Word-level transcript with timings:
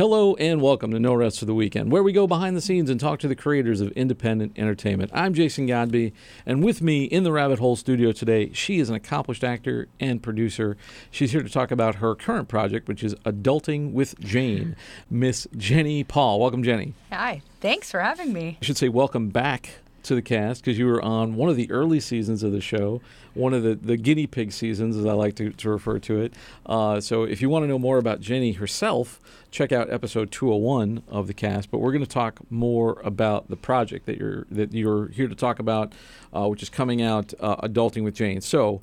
Hello 0.00 0.34
and 0.36 0.62
welcome 0.62 0.92
to 0.92 0.98
No 0.98 1.12
Rest 1.12 1.40
for 1.40 1.44
the 1.44 1.52
Weekend, 1.52 1.92
where 1.92 2.02
we 2.02 2.10
go 2.10 2.26
behind 2.26 2.56
the 2.56 2.62
scenes 2.62 2.88
and 2.88 2.98
talk 2.98 3.18
to 3.18 3.28
the 3.28 3.36
creators 3.36 3.82
of 3.82 3.90
independent 3.90 4.58
entertainment. 4.58 5.10
I'm 5.12 5.34
Jason 5.34 5.66
Godby, 5.66 6.14
and 6.46 6.64
with 6.64 6.80
me 6.80 7.04
in 7.04 7.22
the 7.22 7.30
Rabbit 7.30 7.58
Hole 7.58 7.76
studio 7.76 8.10
today, 8.10 8.50
she 8.54 8.78
is 8.78 8.88
an 8.88 8.94
accomplished 8.94 9.44
actor 9.44 9.88
and 10.00 10.22
producer. 10.22 10.78
She's 11.10 11.32
here 11.32 11.42
to 11.42 11.50
talk 11.50 11.70
about 11.70 11.96
her 11.96 12.14
current 12.14 12.48
project, 12.48 12.88
which 12.88 13.04
is 13.04 13.14
Adulting 13.26 13.92
with 13.92 14.18
Jane, 14.20 14.74
Miss 15.10 15.46
Jenny 15.54 16.02
Paul. 16.02 16.40
Welcome, 16.40 16.62
Jenny. 16.62 16.94
Hi, 17.12 17.42
thanks 17.60 17.90
for 17.90 18.00
having 18.00 18.32
me. 18.32 18.56
I 18.62 18.64
should 18.64 18.78
say 18.78 18.88
welcome 18.88 19.28
back 19.28 19.80
to 20.02 20.14
the 20.14 20.22
cast 20.22 20.64
because 20.64 20.78
you 20.78 20.86
were 20.86 21.02
on 21.02 21.34
one 21.34 21.48
of 21.48 21.56
the 21.56 21.70
early 21.70 22.00
seasons 22.00 22.42
of 22.42 22.52
the 22.52 22.60
show, 22.60 23.00
one 23.34 23.54
of 23.54 23.62
the, 23.62 23.74
the 23.74 23.96
guinea 23.96 24.26
pig 24.26 24.52
seasons, 24.52 24.96
as 24.96 25.06
I 25.06 25.12
like 25.12 25.34
to, 25.36 25.50
to 25.50 25.70
refer 25.70 25.98
to 26.00 26.20
it. 26.20 26.34
Uh, 26.66 27.00
so 27.00 27.24
if 27.24 27.40
you 27.42 27.48
want 27.48 27.64
to 27.64 27.66
know 27.66 27.78
more 27.78 27.98
about 27.98 28.20
Jenny 28.20 28.52
herself, 28.52 29.20
check 29.50 29.72
out 29.72 29.92
episode 29.92 30.30
201 30.30 31.02
of 31.08 31.26
the 31.26 31.34
cast. 31.34 31.70
But 31.70 31.78
we're 31.78 31.92
going 31.92 32.04
to 32.04 32.10
talk 32.10 32.40
more 32.50 33.00
about 33.04 33.48
the 33.48 33.56
project 33.56 34.06
that 34.06 34.18
you're 34.18 34.46
that 34.50 34.72
you're 34.72 35.08
here 35.08 35.28
to 35.28 35.34
talk 35.34 35.58
about, 35.58 35.92
uh, 36.34 36.48
which 36.48 36.62
is 36.62 36.68
coming 36.68 37.02
out, 37.02 37.32
uh, 37.40 37.56
Adulting 37.56 38.04
with 38.04 38.14
Jane. 38.14 38.40
So. 38.40 38.80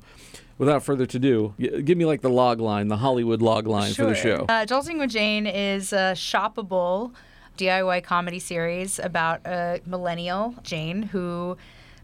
Without 0.56 0.82
further 0.82 1.04
ado, 1.04 1.54
give 1.56 1.96
me 1.96 2.04
like 2.04 2.20
the 2.20 2.28
log 2.28 2.60
line, 2.60 2.88
the 2.88 2.96
Hollywood 2.96 3.40
log 3.40 3.68
line 3.68 3.92
sure. 3.92 4.06
for 4.06 4.10
the 4.10 4.16
show. 4.16 4.44
Uh, 4.48 4.66
Adulting 4.66 4.98
with 4.98 5.10
Jane 5.10 5.46
is 5.46 5.92
a 5.92 6.14
shoppable 6.16 7.12
DIY 7.58 8.04
comedy 8.04 8.38
series 8.38 8.98
about 8.98 9.46
a 9.46 9.80
millennial, 9.84 10.54
Jane, 10.62 11.02
who 11.02 11.56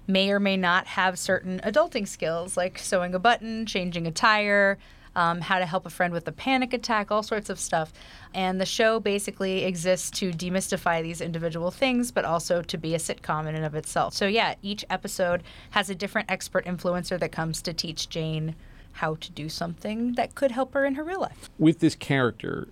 may 0.07 0.31
or 0.31 0.41
may 0.41 0.57
not 0.57 0.87
have 0.87 1.19
certain 1.19 1.61
adulting 1.65 2.07
skills 2.07 2.57
like 2.57 2.79
sewing 2.79 3.15
a 3.15 3.19
button, 3.19 3.65
changing 3.65 4.07
a 4.07 4.11
tire, 4.11 4.79
um, 5.17 5.41
how 5.41 5.59
to 5.59 5.67
help 5.67 5.87
a 5.87 5.91
friend 5.91 6.13
with 6.13 6.27
a 6.27 6.33
panic 6.33 6.73
attack, 6.73 7.11
all 7.11 7.23
sorts 7.23 7.49
of 7.49 7.59
stuff. 7.59 7.93
And 8.35 8.61
the 8.61 8.67
show 8.67 9.01
basically 9.01 9.65
exists 9.65 10.11
to 10.19 10.33
demystify 10.33 11.03
these 11.03 11.21
individual 11.21 11.71
things, 11.71 12.11
but 12.11 12.25
also 12.25 12.61
to 12.63 12.77
be 12.77 12.95
a 12.95 12.99
sitcom 12.99 13.47
in 13.47 13.55
and 13.55 13.65
of 13.65 13.75
itself. 13.75 14.13
So, 14.15 14.27
yeah, 14.27 14.57
each 14.61 14.85
episode 14.91 15.43
has 15.71 15.89
a 15.89 15.95
different 15.95 16.31
expert 16.31 16.67
influencer 16.67 17.19
that 17.21 17.33
comes 17.33 17.63
to 17.63 17.73
teach 17.73 18.09
Jane 18.09 18.57
how 18.99 19.17
to 19.17 19.31
do 19.31 19.49
something 19.49 20.13
that 20.15 20.35
could 20.35 20.53
help 20.53 20.75
her 20.75 20.85
in 20.85 20.95
her 20.95 21.05
real 21.05 21.21
life. 21.21 21.51
With 21.59 21.81
this 21.81 21.95
character, 21.95 22.69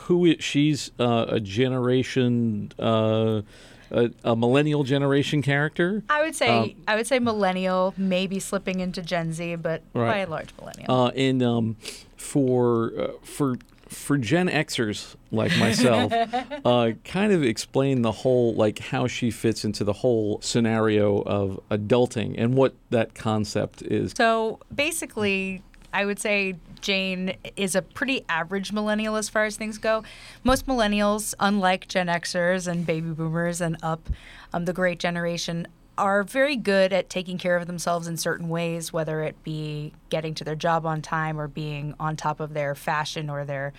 who 0.00 0.24
is 0.24 0.42
she's 0.42 0.90
uh, 0.98 1.26
a 1.28 1.40
generation 1.40 2.72
uh, 2.78 3.42
a, 3.90 4.10
a, 4.24 4.34
millennial 4.34 4.84
generation 4.84 5.42
character 5.42 6.02
i 6.08 6.22
would 6.22 6.34
say 6.34 6.48
um, 6.48 6.74
i 6.88 6.96
would 6.96 7.06
say 7.06 7.18
millennial 7.18 7.94
maybe 7.96 8.40
slipping 8.40 8.80
into 8.80 9.02
gen 9.02 9.32
z 9.32 9.54
but 9.56 9.82
right. 9.92 10.06
by 10.06 10.18
and 10.18 10.30
large 10.30 10.48
millennial 10.58 10.90
uh, 10.90 11.08
and 11.10 11.42
um, 11.42 11.76
for 12.16 12.92
uh, 12.98 13.08
for 13.22 13.56
for 13.94 14.18
Gen 14.18 14.48
Xers 14.48 15.14
like 15.30 15.56
myself, 15.58 16.12
uh, 16.64 16.90
kind 17.04 17.32
of 17.32 17.42
explain 17.42 18.02
the 18.02 18.12
whole, 18.12 18.54
like 18.54 18.78
how 18.78 19.06
she 19.06 19.30
fits 19.30 19.64
into 19.64 19.84
the 19.84 19.92
whole 19.92 20.40
scenario 20.42 21.22
of 21.22 21.60
adulting 21.70 22.34
and 22.36 22.54
what 22.54 22.74
that 22.90 23.14
concept 23.14 23.82
is. 23.82 24.12
So 24.16 24.58
basically, 24.74 25.62
I 25.94 26.04
would 26.04 26.18
say 26.18 26.56
Jane 26.80 27.36
is 27.56 27.76
a 27.76 27.80
pretty 27.80 28.24
average 28.28 28.72
millennial 28.72 29.14
as 29.14 29.28
far 29.28 29.44
as 29.44 29.56
things 29.56 29.78
go. 29.78 30.02
Most 30.42 30.66
millennials, 30.66 31.34
unlike 31.38 31.86
Gen 31.86 32.08
Xers 32.08 32.66
and 32.66 32.84
baby 32.84 33.10
boomers 33.10 33.60
and 33.60 33.76
up, 33.80 34.10
um, 34.52 34.64
the 34.64 34.72
great 34.72 34.98
generation, 34.98 35.68
are 35.96 36.24
very 36.24 36.56
good 36.56 36.92
at 36.92 37.08
taking 37.08 37.38
care 37.38 37.56
of 37.56 37.68
themselves 37.68 38.08
in 38.08 38.16
certain 38.16 38.48
ways, 38.48 38.92
whether 38.92 39.22
it 39.22 39.40
be 39.44 39.92
getting 40.10 40.34
to 40.34 40.42
their 40.42 40.56
job 40.56 40.84
on 40.84 41.00
time 41.00 41.40
or 41.40 41.46
being 41.46 41.94
on 42.00 42.16
top 42.16 42.40
of 42.40 42.52
their 42.52 42.74
fashion 42.74 43.30
or 43.30 43.44
their 43.44 43.72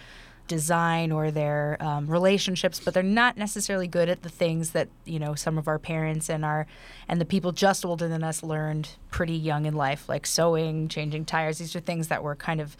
design 0.48 1.12
or 1.12 1.32
their 1.32 1.78
um, 1.80 2.08
relationships, 2.08 2.80
but 2.80 2.94
they're 2.94 3.04
not 3.04 3.38
necessarily 3.38 3.88
good 3.88 4.10
at 4.10 4.22
the 4.22 4.30
things 4.30 4.72
that 4.72 4.88
you 5.06 5.20
know 5.20 5.36
some 5.36 5.58
of 5.58 5.68
our 5.68 5.80
parents 5.80 6.30
and 6.30 6.46
our 6.46 6.68
and 7.08 7.20
the 7.20 7.26
people 7.26 7.52
just 7.52 7.86
older 7.86 8.08
than 8.08 8.24
us 8.24 8.44
learned 8.44 8.90
pretty 9.12 9.36
young 9.36 9.66
in 9.66 9.74
life, 9.74 10.08
like 10.08 10.26
sewing, 10.26 10.88
changing 10.88 11.26
tires. 11.26 11.58
These 11.58 11.76
are 11.76 11.80
things 11.80 12.08
that 12.10 12.24
were 12.24 12.36
kind 12.36 12.62
of 12.62 12.78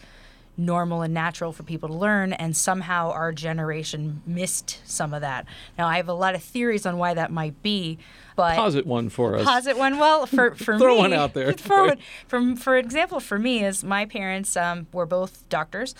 normal 0.56 1.02
and 1.02 1.12
natural 1.12 1.52
for 1.52 1.62
people 1.62 1.88
to 1.88 1.94
learn, 1.94 2.32
and 2.32 2.56
somehow 2.56 3.10
our 3.10 3.32
generation 3.32 4.22
missed 4.26 4.80
some 4.84 5.12
of 5.12 5.20
that. 5.20 5.46
Now, 5.78 5.86
I 5.86 5.96
have 5.96 6.08
a 6.08 6.14
lot 6.14 6.34
of 6.34 6.42
theories 6.42 6.86
on 6.86 6.98
why 6.98 7.14
that 7.14 7.30
might 7.30 7.62
be, 7.62 7.98
but 8.36 8.56
posit 8.56 8.86
one 8.86 9.08
for 9.08 9.36
us. 9.36 9.44
Posit 9.44 9.76
one. 9.76 9.98
Well, 9.98 10.26
for 10.26 10.54
for 10.54 10.74
me. 10.74 10.78
throw 10.78 10.94
me, 10.94 11.00
one 11.00 11.12
out 11.12 11.34
there. 11.34 11.50
it. 11.50 11.60
For 12.28 12.56
for 12.56 12.76
example, 12.76 13.20
for 13.20 13.38
me, 13.38 13.64
is 13.64 13.82
my 13.84 14.04
parents 14.06 14.56
um, 14.56 14.86
were 14.92 15.06
both 15.06 15.48
doctors, 15.48 15.94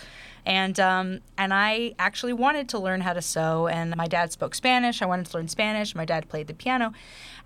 and 0.45 0.79
um, 0.79 1.19
and 1.37 1.53
I 1.53 1.93
actually 1.99 2.33
wanted 2.33 2.69
to 2.69 2.79
learn 2.79 3.01
how 3.01 3.13
to 3.13 3.21
sew. 3.21 3.67
And 3.67 3.95
my 3.95 4.07
dad 4.07 4.31
spoke 4.31 4.55
Spanish. 4.55 5.01
I 5.01 5.05
wanted 5.05 5.25
to 5.27 5.37
learn 5.37 5.47
Spanish. 5.47 5.95
My 5.95 6.05
dad 6.05 6.29
played 6.29 6.47
the 6.47 6.53
piano, 6.53 6.93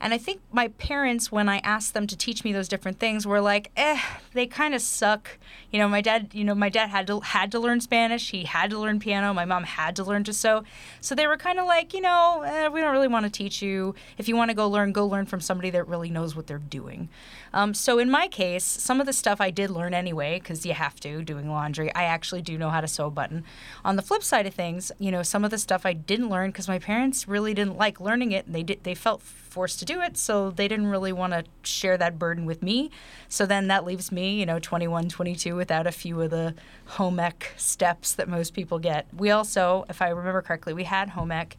and 0.02 0.16
I 0.16 0.18
think 0.18 0.42
my 0.52 0.70
parents, 0.70 1.32
when 1.32 1.48
I 1.48 1.60
asked 1.60 1.94
them 1.94 2.08
to 2.08 2.18
teach 2.18 2.44
me 2.44 2.52
those 2.52 2.68
different 2.68 3.00
things, 3.00 3.28
were 3.28 3.40
like, 3.40 3.72
eh, 3.78 4.02
they 4.34 4.48
kind 4.48 4.74
of 4.74 4.82
suck. 4.82 5.38
You 5.70 5.78
know, 5.78 5.88
my 5.88 6.02
dad, 6.02 6.32
you 6.34 6.44
know, 6.44 6.56
my 6.56 6.70
dad 6.70 6.90
had 6.90 7.06
to 7.08 7.20
had 7.20 7.52
to 7.52 7.60
learn 7.60 7.82
Spanish. 7.82 8.32
He 8.32 8.46
had 8.46 8.72
to 8.72 8.80
learn 8.80 9.00
piano. 9.00 9.32
My 9.32 9.46
mom 9.46 9.64
had 9.64 9.96
to 9.98 10.04
learn 10.04 10.24
to 10.24 10.34
sew. 10.34 10.64
So 11.02 11.14
they 11.14 11.28
were 11.28 11.38
kind 11.38 11.60
of 11.60 11.68
like, 11.68 11.94
you 11.94 12.02
know, 12.02 12.42
eh, 12.42 12.68
we 12.70 12.82
don't 12.82 12.92
really 12.92 13.08
want 13.08 13.26
to 13.26 13.32
teach 13.32 13.62
you. 13.62 13.94
If 14.18 14.28
you 14.28 14.36
want 14.36 14.50
to 14.50 14.56
go 14.56 14.68
learn, 14.68 14.92
go 14.92 15.06
learn 15.06 15.28
from 15.28 15.40
somebody 15.40 15.70
that 15.70 15.88
really 15.88 16.10
knows 16.10 16.36
what 16.36 16.48
they're 16.48 16.58
doing. 16.58 17.10
Um, 17.54 17.74
so 17.74 18.00
in 18.00 18.10
my 18.10 18.28
case, 18.28 18.64
some 18.64 19.00
of 19.00 19.06
the 19.06 19.14
stuff 19.14 19.40
I 19.40 19.52
did 19.52 19.70
learn 19.70 19.94
anyway, 19.94 20.40
because 20.40 20.66
you 20.66 20.74
have 20.74 21.00
to 21.02 21.22
doing 21.22 21.50
laundry. 21.50 21.94
I 21.94 22.04
actually 22.06 22.42
do 22.42 22.58
know 22.58 22.70
how 22.70 22.82
to 22.82 22.88
sew 22.88 23.08
a 23.08 23.12
button. 23.12 23.44
On 23.86 23.98
the 23.98 24.02
flip 24.02 24.24
side 24.24 24.48
of 24.48 24.54
things, 24.54 24.92
you 25.00 25.12
know, 25.12 25.22
some 25.22 25.46
of 25.46 25.52
the 25.52 25.58
stuff 25.58 25.86
I 25.86 25.94
didn't 25.94 26.30
learn 26.30 26.50
because 26.52 26.68
my 26.68 26.80
parents 26.80 27.28
really 27.28 27.54
didn't 27.54 27.78
like 27.78 28.00
learning 28.00 28.32
it. 28.32 28.46
And 28.46 28.56
they 28.56 28.64
did. 28.64 28.84
They 28.84 28.96
felt 28.96 29.22
forced 29.52 29.80
to 29.80 29.86
do 29.86 30.02
it, 30.02 30.16
so 30.16 30.50
they 30.50 30.68
didn't 30.68 30.88
really 30.88 31.12
want 31.12 31.34
to 31.34 31.44
share 31.62 31.98
that 31.98 32.18
burden 32.18 32.46
with 32.46 32.64
me. 32.64 32.90
So 33.28 33.46
then 33.46 33.68
that 33.68 33.86
leaves 33.86 34.12
me, 34.12 34.40
you 34.40 34.46
know, 34.46 34.60
21, 34.60 35.10
22 35.10 35.56
without 35.56 35.86
a 35.86 35.92
few 35.92 36.22
of 36.22 36.32
the 36.32 36.56
home 36.86 37.20
ec 37.20 37.54
steps 37.58 38.14
that 38.14 38.30
most 38.30 38.54
people 38.54 38.80
get. 38.80 39.08
We 39.14 39.30
also, 39.30 39.86
if 39.90 40.02
I 40.02 40.08
remember 40.08 40.42
correctly, 40.42 40.74
we 40.74 40.86
had 40.86 41.10
home 41.10 41.34
ec 41.34 41.58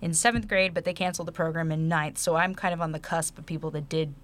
in 0.00 0.14
seventh 0.14 0.48
grade, 0.48 0.74
but 0.74 0.84
they 0.84 0.92
canceled 0.92 1.28
the 1.28 1.32
program 1.32 1.70
in 1.70 1.88
ninth. 1.88 2.18
So 2.18 2.34
I'm 2.34 2.56
kind 2.56 2.74
of 2.74 2.80
on 2.80 2.90
the 2.90 2.98
cusp 2.98 3.38
of 3.38 3.46
people 3.46 3.70
that 3.70 3.88
did 3.88 4.14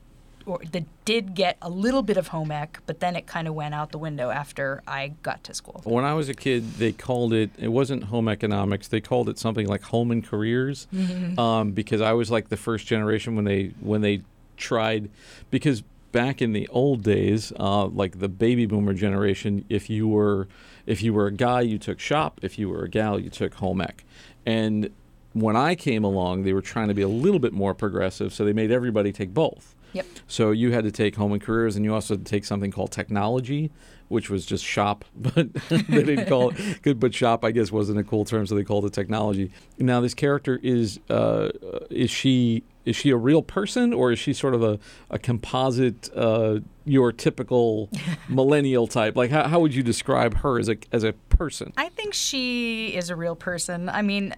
or 0.46 0.60
that 0.72 0.84
did 1.04 1.34
get 1.34 1.56
a 1.62 1.70
little 1.70 2.02
bit 2.02 2.16
of 2.16 2.28
home 2.28 2.50
ec, 2.50 2.80
but 2.86 3.00
then 3.00 3.16
it 3.16 3.26
kind 3.26 3.48
of 3.48 3.54
went 3.54 3.74
out 3.74 3.92
the 3.92 3.98
window 3.98 4.30
after 4.30 4.82
I 4.86 5.14
got 5.22 5.44
to 5.44 5.54
school. 5.54 5.80
When 5.84 6.04
I 6.04 6.14
was 6.14 6.28
a 6.28 6.34
kid, 6.34 6.74
they 6.74 6.92
called 6.92 7.32
it, 7.32 7.50
it 7.58 7.68
wasn't 7.68 8.04
home 8.04 8.28
economics, 8.28 8.88
they 8.88 9.00
called 9.00 9.28
it 9.28 9.38
something 9.38 9.66
like 9.66 9.82
home 9.82 10.10
and 10.10 10.24
careers 10.24 10.86
mm-hmm. 10.94 11.38
um, 11.38 11.72
because 11.72 12.00
I 12.00 12.12
was 12.12 12.30
like 12.30 12.48
the 12.48 12.56
first 12.56 12.86
generation 12.86 13.36
when 13.36 13.44
they, 13.44 13.72
when 13.80 14.00
they 14.00 14.22
tried, 14.56 15.10
because 15.50 15.82
back 16.12 16.40
in 16.40 16.52
the 16.52 16.68
old 16.68 17.02
days, 17.02 17.52
uh, 17.58 17.86
like 17.86 18.20
the 18.20 18.28
baby 18.28 18.66
boomer 18.66 18.94
generation, 18.94 19.64
if 19.68 19.90
you 19.90 20.06
were, 20.06 20.46
if 20.86 21.02
you 21.02 21.12
were 21.12 21.26
a 21.26 21.32
guy, 21.32 21.60
you 21.60 21.78
took 21.78 21.98
shop. 21.98 22.38
If 22.42 22.56
you 22.56 22.68
were 22.68 22.84
a 22.84 22.88
gal, 22.88 23.18
you 23.18 23.30
took 23.30 23.54
home 23.54 23.80
ec. 23.80 24.04
And 24.46 24.90
when 25.32 25.56
I 25.56 25.74
came 25.74 26.04
along, 26.04 26.44
they 26.44 26.52
were 26.52 26.62
trying 26.62 26.86
to 26.88 26.94
be 26.94 27.02
a 27.02 27.08
little 27.08 27.40
bit 27.40 27.52
more 27.52 27.74
progressive, 27.74 28.32
so 28.32 28.44
they 28.44 28.52
made 28.52 28.70
everybody 28.70 29.12
take 29.12 29.34
both. 29.34 29.73
Yep. 29.94 30.06
So 30.26 30.50
you 30.50 30.72
had 30.72 30.84
to 30.84 30.92
take 30.92 31.16
home 31.16 31.32
and 31.32 31.40
careers, 31.40 31.76
and 31.76 31.84
you 31.84 31.94
also 31.94 32.14
had 32.14 32.26
to 32.26 32.30
take 32.30 32.44
something 32.44 32.70
called 32.70 32.92
technology, 32.92 33.70
which 34.08 34.28
was 34.28 34.44
just 34.44 34.64
shop, 34.64 35.04
but 35.16 35.52
they 35.54 36.02
didn't 36.04 36.26
call 36.28 36.50
it 36.50 36.82
good. 36.82 37.00
But 37.00 37.14
shop, 37.14 37.44
I 37.44 37.50
guess, 37.52 37.72
wasn't 37.72 37.98
a 37.98 38.04
cool 38.04 38.24
term, 38.24 38.46
so 38.46 38.54
they 38.54 38.64
called 38.64 38.84
it 38.84 38.92
technology. 38.92 39.50
Now, 39.78 40.00
this 40.00 40.14
character 40.14 40.60
is 40.62 41.00
uh, 41.08 41.50
is 41.90 42.10
she 42.10 42.64
is 42.84 42.96
she 42.96 43.10
a 43.10 43.16
real 43.16 43.42
person 43.42 43.92
or 43.92 44.12
is 44.12 44.18
she 44.18 44.32
sort 44.32 44.54
of 44.54 44.62
a, 44.62 44.78
a 45.10 45.18
composite 45.18 46.10
uh, 46.14 46.58
your 46.84 47.12
typical 47.12 47.88
millennial 48.28 48.86
type 48.86 49.16
like 49.16 49.30
how, 49.30 49.48
how 49.48 49.58
would 49.58 49.74
you 49.74 49.82
describe 49.82 50.34
her 50.38 50.58
as 50.58 50.68
a 50.68 50.76
as 50.92 51.02
a 51.02 51.12
person 51.30 51.72
i 51.76 51.88
think 51.88 52.12
she 52.12 52.88
is 52.88 53.08
a 53.08 53.16
real 53.16 53.34
person 53.34 53.88
i 53.88 54.02
mean 54.02 54.34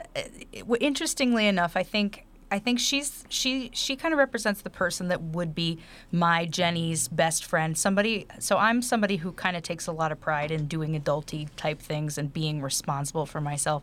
interestingly 0.80 1.46
enough 1.46 1.76
i 1.76 1.82
think 1.82 2.24
I 2.50 2.58
think 2.58 2.78
she's 2.78 3.24
she 3.28 3.70
she 3.74 3.96
kind 3.96 4.14
of 4.14 4.18
represents 4.18 4.62
the 4.62 4.70
person 4.70 5.08
that 5.08 5.20
would 5.20 5.54
be 5.54 5.78
my 6.12 6.46
Jenny's 6.46 7.08
best 7.08 7.44
friend. 7.44 7.76
Somebody 7.76 8.26
so 8.38 8.56
I'm 8.58 8.82
somebody 8.82 9.16
who 9.16 9.32
kind 9.32 9.56
of 9.56 9.62
takes 9.62 9.86
a 9.86 9.92
lot 9.92 10.12
of 10.12 10.20
pride 10.20 10.50
in 10.50 10.66
doing 10.66 11.00
adulty 11.00 11.48
type 11.56 11.80
things 11.80 12.16
and 12.18 12.32
being 12.32 12.62
responsible 12.62 13.26
for 13.26 13.40
myself 13.40 13.82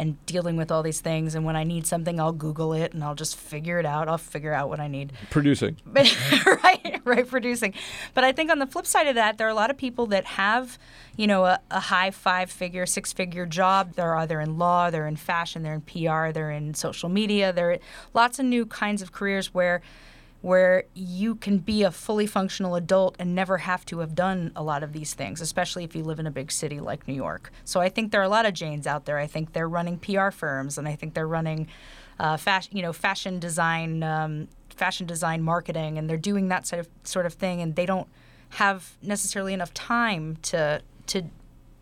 and 0.00 0.24
dealing 0.24 0.56
with 0.56 0.72
all 0.72 0.82
these 0.82 1.00
things. 1.00 1.34
And 1.34 1.44
when 1.44 1.56
I 1.56 1.62
need 1.62 1.86
something, 1.86 2.18
I'll 2.18 2.32
Google 2.32 2.72
it 2.72 2.94
and 2.94 3.04
I'll 3.04 3.14
just 3.14 3.36
figure 3.36 3.78
it 3.78 3.84
out. 3.84 4.08
I'll 4.08 4.16
figure 4.16 4.54
out 4.54 4.70
what 4.70 4.80
I 4.80 4.88
need. 4.88 5.12
Producing. 5.28 5.76
right, 5.84 7.02
right, 7.04 7.28
producing. 7.28 7.74
But 8.14 8.24
I 8.24 8.32
think 8.32 8.50
on 8.50 8.60
the 8.60 8.66
flip 8.66 8.86
side 8.86 9.08
of 9.08 9.14
that, 9.16 9.36
there 9.36 9.46
are 9.46 9.50
a 9.50 9.54
lot 9.54 9.68
of 9.68 9.76
people 9.76 10.06
that 10.06 10.24
have, 10.24 10.78
you 11.18 11.26
know, 11.26 11.44
a, 11.44 11.60
a 11.70 11.80
high 11.80 12.10
five 12.10 12.50
figure, 12.50 12.86
six 12.86 13.12
figure 13.12 13.44
job. 13.44 13.92
They're 13.92 14.16
either 14.16 14.40
in 14.40 14.56
law, 14.56 14.88
they're 14.88 15.06
in 15.06 15.16
fashion, 15.16 15.62
they're 15.62 15.74
in 15.74 15.82
PR, 15.82 16.32
they're 16.32 16.50
in 16.50 16.72
social 16.72 17.10
media. 17.10 17.52
There 17.52 17.72
are 17.72 17.78
lots 18.14 18.38
of 18.38 18.46
new 18.46 18.64
kinds 18.64 19.02
of 19.02 19.12
careers 19.12 19.52
where 19.52 19.82
where 20.42 20.84
you 20.94 21.34
can 21.34 21.58
be 21.58 21.82
a 21.82 21.90
fully 21.90 22.26
functional 22.26 22.74
adult 22.74 23.14
and 23.18 23.34
never 23.34 23.58
have 23.58 23.84
to 23.84 23.98
have 23.98 24.14
done 24.14 24.50
a 24.56 24.62
lot 24.62 24.82
of 24.82 24.92
these 24.92 25.12
things, 25.12 25.40
especially 25.40 25.84
if 25.84 25.94
you 25.94 26.02
live 26.02 26.18
in 26.18 26.26
a 26.26 26.30
big 26.30 26.50
city 26.50 26.80
like 26.80 27.06
New 27.06 27.14
York. 27.14 27.52
So 27.64 27.80
I 27.80 27.90
think 27.90 28.10
there 28.10 28.20
are 28.20 28.24
a 28.24 28.28
lot 28.28 28.46
of 28.46 28.54
Janes 28.54 28.86
out 28.86 29.04
there. 29.04 29.18
I 29.18 29.26
think 29.26 29.52
they're 29.52 29.68
running 29.68 29.98
PR 29.98 30.30
firms, 30.30 30.78
and 30.78 30.88
I 30.88 30.96
think 30.96 31.12
they're 31.12 31.28
running, 31.28 31.68
uh, 32.18 32.38
fashion, 32.38 32.74
you 32.74 32.82
know, 32.82 32.92
fashion 32.92 33.38
design, 33.38 34.02
um, 34.02 34.48
fashion 34.70 35.06
design 35.06 35.42
marketing, 35.42 35.98
and 35.98 36.08
they're 36.08 36.16
doing 36.16 36.48
that 36.48 36.66
sort 36.66 36.80
of 36.80 36.88
sort 37.04 37.26
of 37.26 37.34
thing, 37.34 37.60
and 37.60 37.76
they 37.76 37.86
don't 37.86 38.08
have 38.50 38.96
necessarily 39.02 39.52
enough 39.52 39.74
time 39.74 40.36
to 40.42 40.80
to 41.06 41.22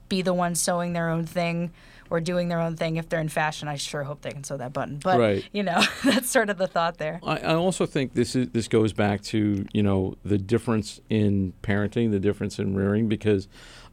be 0.08 0.22
the 0.22 0.34
ones 0.34 0.60
sewing 0.60 0.94
their 0.94 1.08
own 1.08 1.26
thing 1.26 1.70
or 2.10 2.20
doing 2.20 2.48
their 2.48 2.60
own 2.60 2.76
thing 2.76 2.96
if 2.96 3.08
they're 3.08 3.20
in 3.20 3.28
fashion. 3.28 3.68
I 3.68 3.76
sure 3.76 4.02
hope 4.04 4.22
they 4.22 4.30
can 4.30 4.44
sew 4.44 4.56
that 4.56 4.72
button. 4.72 4.98
But 5.02 5.18
Right. 5.18 5.44
you 5.52 5.62
know, 5.62 5.82
that's 6.04 6.30
sort 6.30 6.50
of 6.50 6.58
the 6.58 6.66
thought 6.66 6.98
there. 6.98 7.20
I, 7.22 7.38
I 7.38 7.54
also 7.54 7.86
think 7.86 8.14
this 8.14 8.34
is 8.34 8.48
this 8.50 8.68
goes 8.68 8.92
back 8.92 9.22
to 9.22 9.66
you 9.72 9.82
know 9.82 10.16
the 10.24 10.38
difference 10.38 11.00
in 11.08 11.52
parenting, 11.62 12.10
the 12.10 12.20
difference 12.20 12.58
in 12.58 12.74
rearing, 12.74 13.08
because 13.08 13.48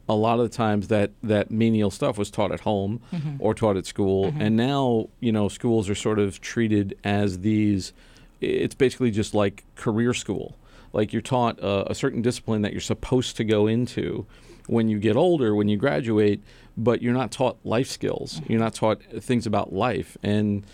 a 0.08 0.14
lot 0.14 0.38
of 0.38 0.48
the 0.50 0.56
times 0.56 0.88
that 0.88 1.10
that 1.22 1.50
menial 1.50 1.90
stuff 1.90 2.16
was 2.16 2.30
taught 2.30 2.52
at 2.52 2.60
home 2.60 3.00
mm-hmm. 3.12 3.36
or 3.40 3.54
taught 3.54 3.76
at 3.76 3.86
school, 3.86 4.26
mm-hmm. 4.26 4.40
and 4.40 4.56
now 4.56 5.08
you 5.20 5.32
know 5.32 5.48
schools 5.48 5.88
are 5.88 5.94
sort 5.94 6.18
of 6.18 6.40
treated 6.40 6.96
as 7.04 7.40
these. 7.40 7.92
It's 8.40 8.74
basically 8.74 9.10
just 9.10 9.34
like 9.34 9.64
career 9.76 10.12
school. 10.12 10.56
Like 10.96 11.12
you're 11.12 11.20
taught 11.20 11.62
uh, 11.62 11.84
a 11.86 11.94
certain 11.94 12.22
discipline 12.22 12.62
that 12.62 12.72
you're 12.72 12.80
supposed 12.80 13.36
to 13.36 13.44
go 13.44 13.66
into 13.66 14.26
when 14.66 14.88
you 14.88 14.98
get 14.98 15.14
older, 15.14 15.54
when 15.54 15.68
you 15.68 15.76
graduate, 15.76 16.42
but 16.74 17.02
you're 17.02 17.12
not 17.12 17.30
taught 17.30 17.58
life 17.64 17.88
skills. 17.88 18.40
You're 18.48 18.58
not 18.58 18.74
taught 18.74 19.02
things 19.20 19.46
about 19.46 19.74
life 19.74 20.16
and 20.22 20.64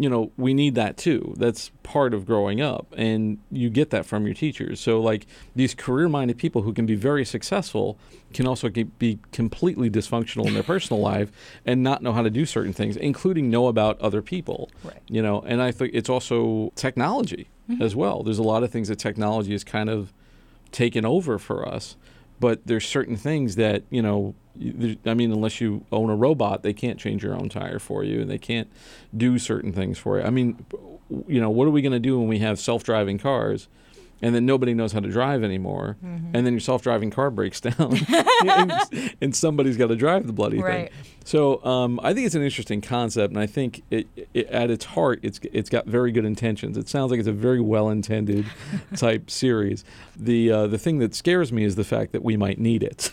you 0.00 0.08
know, 0.08 0.30
we 0.36 0.54
need 0.54 0.76
that 0.76 0.96
too. 0.96 1.34
That's 1.36 1.72
part 1.82 2.14
of 2.14 2.24
growing 2.24 2.60
up, 2.60 2.94
and 2.96 3.38
you 3.50 3.68
get 3.68 3.90
that 3.90 4.06
from 4.06 4.26
your 4.26 4.34
teachers. 4.34 4.78
So, 4.78 5.00
like 5.00 5.26
these 5.56 5.74
career-minded 5.74 6.38
people 6.38 6.62
who 6.62 6.72
can 6.72 6.86
be 6.86 6.94
very 6.94 7.24
successful 7.24 7.98
can 8.32 8.46
also 8.46 8.68
be 8.68 9.18
completely 9.32 9.90
dysfunctional 9.90 10.46
in 10.46 10.54
their 10.54 10.62
personal 10.62 11.02
life 11.02 11.32
and 11.66 11.82
not 11.82 12.00
know 12.00 12.12
how 12.12 12.22
to 12.22 12.30
do 12.30 12.46
certain 12.46 12.72
things, 12.72 12.96
including 12.96 13.50
know 13.50 13.66
about 13.66 14.00
other 14.00 14.22
people. 14.22 14.70
Right. 14.84 15.02
You 15.08 15.20
know, 15.20 15.40
and 15.40 15.60
I 15.60 15.72
think 15.72 15.90
it's 15.94 16.08
also 16.08 16.72
technology 16.76 17.48
Mm-hmm. 17.68 17.82
as 17.82 17.94
well. 17.94 18.22
There's 18.22 18.38
a 18.38 18.42
lot 18.42 18.62
of 18.62 18.70
things 18.70 18.88
that 18.88 18.98
technology 18.98 19.52
has 19.52 19.62
kind 19.62 19.90
of 19.90 20.12
taken 20.72 21.04
over 21.04 21.38
for 21.38 21.68
us, 21.68 21.96
but 22.40 22.66
there's 22.66 22.86
certain 22.86 23.16
things 23.16 23.56
that 23.56 23.82
you 23.90 24.00
know. 24.00 24.34
I 25.06 25.14
mean, 25.14 25.30
unless 25.30 25.60
you 25.60 25.84
own 25.92 26.10
a 26.10 26.16
robot, 26.16 26.62
they 26.64 26.72
can't 26.72 26.98
change 26.98 27.22
your 27.22 27.34
own 27.34 27.48
tire 27.48 27.78
for 27.78 28.02
you, 28.02 28.20
and 28.20 28.28
they 28.28 28.38
can't 28.38 28.68
do 29.16 29.38
certain 29.38 29.72
things 29.72 29.98
for 29.98 30.18
you. 30.18 30.24
I 30.24 30.30
mean, 30.30 30.64
you 31.28 31.40
know, 31.40 31.50
what 31.50 31.68
are 31.68 31.70
we 31.70 31.80
going 31.80 31.92
to 31.92 32.00
do 32.00 32.18
when 32.18 32.26
we 32.26 32.40
have 32.40 32.58
self-driving 32.58 33.18
cars, 33.18 33.68
and 34.22 34.34
then 34.34 34.44
nobody 34.46 34.74
knows 34.74 34.92
how 34.92 35.00
to 35.00 35.08
drive 35.08 35.42
anymore, 35.44 35.96
Mm-hmm. 36.04 36.34
and 36.36 36.44
then 36.46 36.52
your 36.54 36.60
self-driving 36.60 37.10
car 37.10 37.30
breaks 37.30 37.60
down, 37.60 37.74
and, 38.46 38.72
and 39.20 39.34
somebody's 39.36 39.76
got 39.76 39.88
to 39.88 39.96
drive 39.96 40.26
the 40.26 40.32
bloody 40.32 40.58
Right. 40.60 40.90
thing. 40.90 40.98
So 41.24 41.62
um, 41.64 42.00
I 42.02 42.14
think 42.14 42.24
it's 42.26 42.34
an 42.34 42.42
interesting 42.42 42.80
concept, 42.80 43.32
and 43.34 43.38
I 43.40 43.46
think 43.46 43.82
it, 43.90 44.06
it, 44.32 44.46
at 44.48 44.70
its 44.70 44.86
heart, 44.86 45.20
it's 45.22 45.38
it's 45.52 45.68
got 45.68 45.86
very 45.86 46.10
good 46.10 46.24
intentions. 46.24 46.78
It 46.78 46.88
sounds 46.88 47.10
like 47.10 47.18
it's 47.20 47.28
a 47.28 47.32
very 47.32 47.60
well-intended 47.60 48.46
type 48.96 49.30
series. 49.30 49.84
The 50.16 50.50
uh, 50.50 50.66
the 50.68 50.78
thing 50.78 50.98
that 51.00 51.14
scares 51.14 51.52
me 51.52 51.64
is 51.64 51.76
the 51.76 51.84
fact 51.84 52.12
that 52.12 52.22
we 52.24 52.36
might 52.38 52.58
need 52.58 52.82
it. 52.82 53.10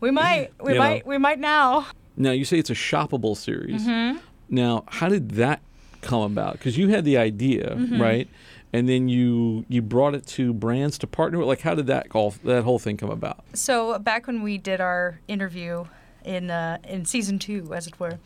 We 0.00 0.10
might, 0.10 0.50
we 0.62 0.72
You 0.74 0.78
might, 0.78 1.04
know. 1.04 1.08
we 1.10 1.18
might 1.18 1.38
now. 1.38 1.86
now 2.16 2.30
you 2.30 2.44
say 2.44 2.58
it's 2.58 2.70
a 2.70 2.74
shoppable 2.74 3.36
series. 3.36 3.82
Mm-hmm. 3.84 4.18
Now, 4.48 4.84
how 4.88 5.08
did 5.08 5.32
that 5.32 5.60
come 6.02 6.22
about? 6.22 6.52
Because 6.54 6.78
you 6.78 6.88
had 6.88 7.04
the 7.04 7.16
idea, 7.18 7.74
Mm-hmm. 7.74 8.00
right? 8.00 8.28
And 8.72 8.88
then 8.88 9.08
you 9.08 9.64
you 9.68 9.80
brought 9.80 10.14
it 10.14 10.26
to 10.28 10.52
brands 10.52 10.98
to 10.98 11.06
partner 11.06 11.38
with. 11.38 11.48
Like, 11.48 11.62
how 11.62 11.74
did 11.74 11.86
that 11.86 12.08
all 12.14 12.34
that 12.44 12.64
whole 12.64 12.78
thing 12.78 12.96
come 12.96 13.10
about? 13.10 13.44
So 13.54 13.98
back 13.98 14.26
when 14.26 14.42
we 14.42 14.58
did 14.58 14.80
our 14.80 15.20
interview 15.26 15.86
in 16.24 16.50
uh, 16.50 16.78
in 16.84 17.04
season 17.04 17.38
two, 17.38 17.72
as 17.74 17.86
it 17.86 17.98
were, 17.98 18.18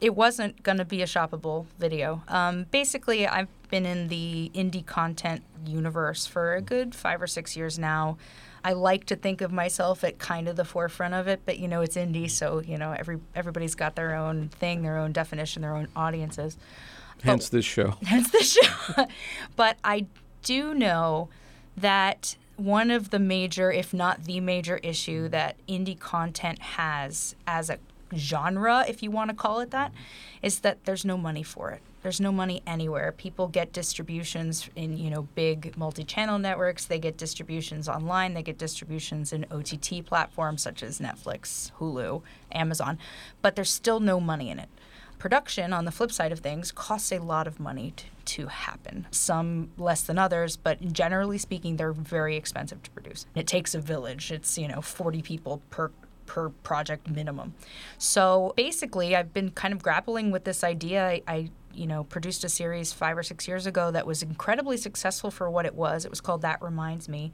it 0.00 0.14
wasn't 0.14 0.62
going 0.62 0.78
to 0.78 0.84
be 0.84 1.02
a 1.02 1.06
shoppable 1.06 1.66
video. 1.78 2.22
Um, 2.28 2.64
basically, 2.70 3.26
I've 3.26 3.48
been 3.68 3.84
in 3.84 4.08
the 4.08 4.50
indie 4.54 4.84
content 4.84 5.42
universe 5.66 6.26
for 6.26 6.54
a 6.54 6.62
good 6.62 6.94
five 6.94 7.20
or 7.20 7.26
six 7.26 7.56
years 7.56 7.78
now. 7.78 8.16
I 8.64 8.74
like 8.74 9.06
to 9.06 9.16
think 9.16 9.40
of 9.40 9.52
myself 9.52 10.04
at 10.04 10.18
kind 10.18 10.48
of 10.48 10.56
the 10.56 10.64
forefront 10.64 11.14
of 11.14 11.26
it, 11.26 11.40
but 11.44 11.58
you 11.58 11.68
know 11.68 11.80
it's 11.80 11.96
indie, 11.96 12.30
so 12.30 12.60
you 12.60 12.78
know 12.78 12.92
every 12.92 13.18
everybody's 13.34 13.74
got 13.74 13.96
their 13.96 14.14
own 14.14 14.48
thing, 14.48 14.82
their 14.82 14.98
own 14.98 15.12
definition, 15.12 15.62
their 15.62 15.74
own 15.74 15.88
audiences. 15.96 16.56
Hence 17.22 17.48
this 17.48 17.64
show. 17.64 17.96
Hence 18.02 18.30
the 18.30 18.42
show. 18.42 19.06
but 19.56 19.78
I 19.84 20.06
do 20.42 20.74
know 20.74 21.28
that 21.76 22.36
one 22.56 22.90
of 22.90 23.10
the 23.10 23.18
major, 23.18 23.72
if 23.72 23.94
not 23.94 24.24
the 24.24 24.40
major 24.40 24.78
issue 24.78 25.28
that 25.28 25.56
indie 25.68 25.98
content 25.98 26.58
has 26.60 27.34
as 27.46 27.70
a 27.70 27.78
genre, 28.14 28.84
if 28.88 29.02
you 29.02 29.10
want 29.10 29.30
to 29.30 29.36
call 29.36 29.60
it 29.60 29.70
that, 29.70 29.92
is 30.42 30.60
that 30.60 30.84
there's 30.84 31.04
no 31.04 31.16
money 31.16 31.42
for 31.42 31.70
it. 31.70 31.80
There's 32.02 32.20
no 32.20 32.32
money 32.32 32.62
anywhere. 32.66 33.12
People 33.12 33.48
get 33.48 33.72
distributions 33.72 34.68
in, 34.74 34.96
you 34.96 35.08
know, 35.10 35.22
big 35.34 35.76
multi-channel 35.76 36.38
networks. 36.38 36.84
They 36.84 36.98
get 36.98 37.16
distributions 37.16 37.88
online. 37.88 38.34
They 38.34 38.42
get 38.42 38.58
distributions 38.58 39.32
in 39.32 39.46
OTT 39.50 40.04
platforms 40.04 40.62
such 40.62 40.82
as 40.82 40.98
Netflix, 40.98 41.70
Hulu, 41.78 42.22
Amazon, 42.50 42.98
but 43.40 43.54
there's 43.54 43.70
still 43.70 44.00
no 44.00 44.18
money 44.18 44.50
in 44.50 44.58
it. 44.58 44.68
Production 45.22 45.72
on 45.72 45.84
the 45.84 45.92
flip 45.92 46.10
side 46.10 46.32
of 46.32 46.40
things 46.40 46.72
costs 46.72 47.12
a 47.12 47.20
lot 47.20 47.46
of 47.46 47.60
money 47.60 47.92
to, 47.96 48.04
to 48.24 48.46
happen. 48.48 49.06
Some 49.12 49.70
less 49.78 50.02
than 50.02 50.18
others 50.18 50.56
but 50.56 50.92
generally 50.92 51.38
speaking 51.38 51.76
they're 51.76 51.92
very 51.92 52.36
expensive 52.36 52.82
to 52.82 52.90
produce. 52.90 53.26
It 53.36 53.46
takes 53.46 53.72
a 53.72 53.78
village. 53.78 54.32
It's 54.32 54.58
you 54.58 54.66
know 54.66 54.80
40 54.80 55.22
people 55.22 55.62
per 55.70 55.92
per 56.26 56.48
project 56.48 57.08
minimum. 57.08 57.54
So 57.98 58.52
basically 58.56 59.14
i've 59.14 59.32
been 59.32 59.52
kind 59.52 59.72
of 59.72 59.80
grappling 59.80 60.32
with 60.32 60.42
this 60.42 60.64
idea. 60.64 61.06
I, 61.06 61.22
I 61.28 61.50
you 61.74 61.86
know 61.86 62.04
produced 62.04 62.44
a 62.44 62.48
series 62.48 62.92
five 62.92 63.16
or 63.16 63.22
six 63.22 63.48
years 63.48 63.66
ago 63.66 63.90
that 63.90 64.06
was 64.06 64.22
incredibly 64.22 64.76
successful 64.76 65.30
for 65.30 65.50
what 65.50 65.66
it 65.66 65.74
was 65.74 66.04
it 66.04 66.10
was 66.10 66.20
called 66.20 66.42
that 66.42 66.60
reminds 66.62 67.08
me 67.08 67.32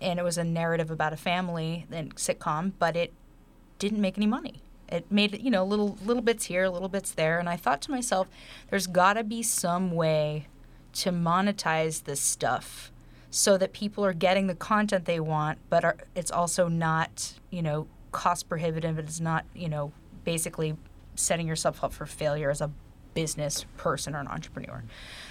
and 0.00 0.18
it 0.18 0.22
was 0.22 0.38
a 0.38 0.44
narrative 0.44 0.90
about 0.90 1.12
a 1.12 1.16
family 1.16 1.86
and 1.90 2.14
sitcom 2.16 2.72
but 2.78 2.96
it 2.96 3.12
didn't 3.78 4.00
make 4.00 4.16
any 4.16 4.26
money. 4.26 4.62
It 4.88 5.10
made 5.10 5.40
you 5.42 5.50
know 5.50 5.64
little 5.64 5.98
little 6.04 6.22
bits 6.22 6.46
here, 6.46 6.68
little 6.68 6.88
bits 6.88 7.12
there, 7.12 7.38
and 7.38 7.48
I 7.48 7.56
thought 7.56 7.80
to 7.82 7.90
myself, 7.90 8.28
there's 8.70 8.86
got 8.86 9.14
to 9.14 9.24
be 9.24 9.42
some 9.42 9.92
way 9.92 10.46
to 10.94 11.10
monetize 11.10 12.04
this 12.04 12.20
stuff 12.20 12.90
so 13.30 13.58
that 13.58 13.74
people 13.74 14.04
are 14.04 14.14
getting 14.14 14.46
the 14.46 14.54
content 14.54 15.04
they 15.04 15.20
want, 15.20 15.58
but 15.68 15.84
are, 15.84 15.96
it's 16.14 16.30
also 16.30 16.68
not 16.68 17.34
you 17.50 17.62
know 17.62 17.86
cost 18.12 18.48
prohibitive. 18.48 18.98
It's 18.98 19.20
not 19.20 19.44
you 19.54 19.68
know 19.68 19.92
basically 20.24 20.76
setting 21.14 21.46
yourself 21.46 21.84
up 21.84 21.92
for 21.92 22.06
failure 22.06 22.50
as 22.50 22.60
a 22.60 22.70
business 23.18 23.66
person 23.76 24.14
or 24.14 24.20
an 24.20 24.28
entrepreneur. 24.28 24.84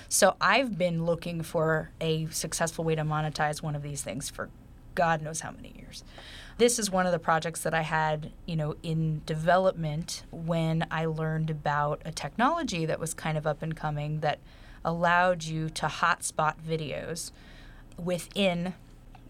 So 0.09 0.35
I've 0.41 0.77
been 0.77 1.05
looking 1.05 1.41
for 1.41 1.89
a 2.01 2.25
successful 2.31 2.83
way 2.83 2.95
to 2.95 3.03
monetize 3.03 3.61
one 3.61 3.77
of 3.77 3.81
these 3.81 4.01
things 4.01 4.29
for 4.29 4.49
God 4.93 5.21
knows 5.21 5.39
how 5.39 5.51
many 5.51 5.73
years. 5.77 6.03
This 6.57 6.79
is 6.79 6.91
one 6.91 7.05
of 7.05 7.13
the 7.13 7.19
projects 7.19 7.61
that 7.61 7.73
I 7.73 7.83
had, 7.83 8.33
you 8.45 8.57
know, 8.57 8.75
in 8.83 9.21
development 9.25 10.23
when 10.31 10.85
I 10.91 11.05
learned 11.05 11.49
about 11.49 12.01
a 12.03 12.11
technology 12.11 12.85
that 12.85 12.99
was 12.99 13.13
kind 13.13 13.37
of 13.37 13.47
up 13.47 13.61
and 13.61 13.73
coming 13.73 14.19
that 14.19 14.39
allowed 14.83 15.45
you 15.45 15.69
to 15.69 15.85
hotspot 15.85 16.55
videos 16.61 17.31
within 17.97 18.73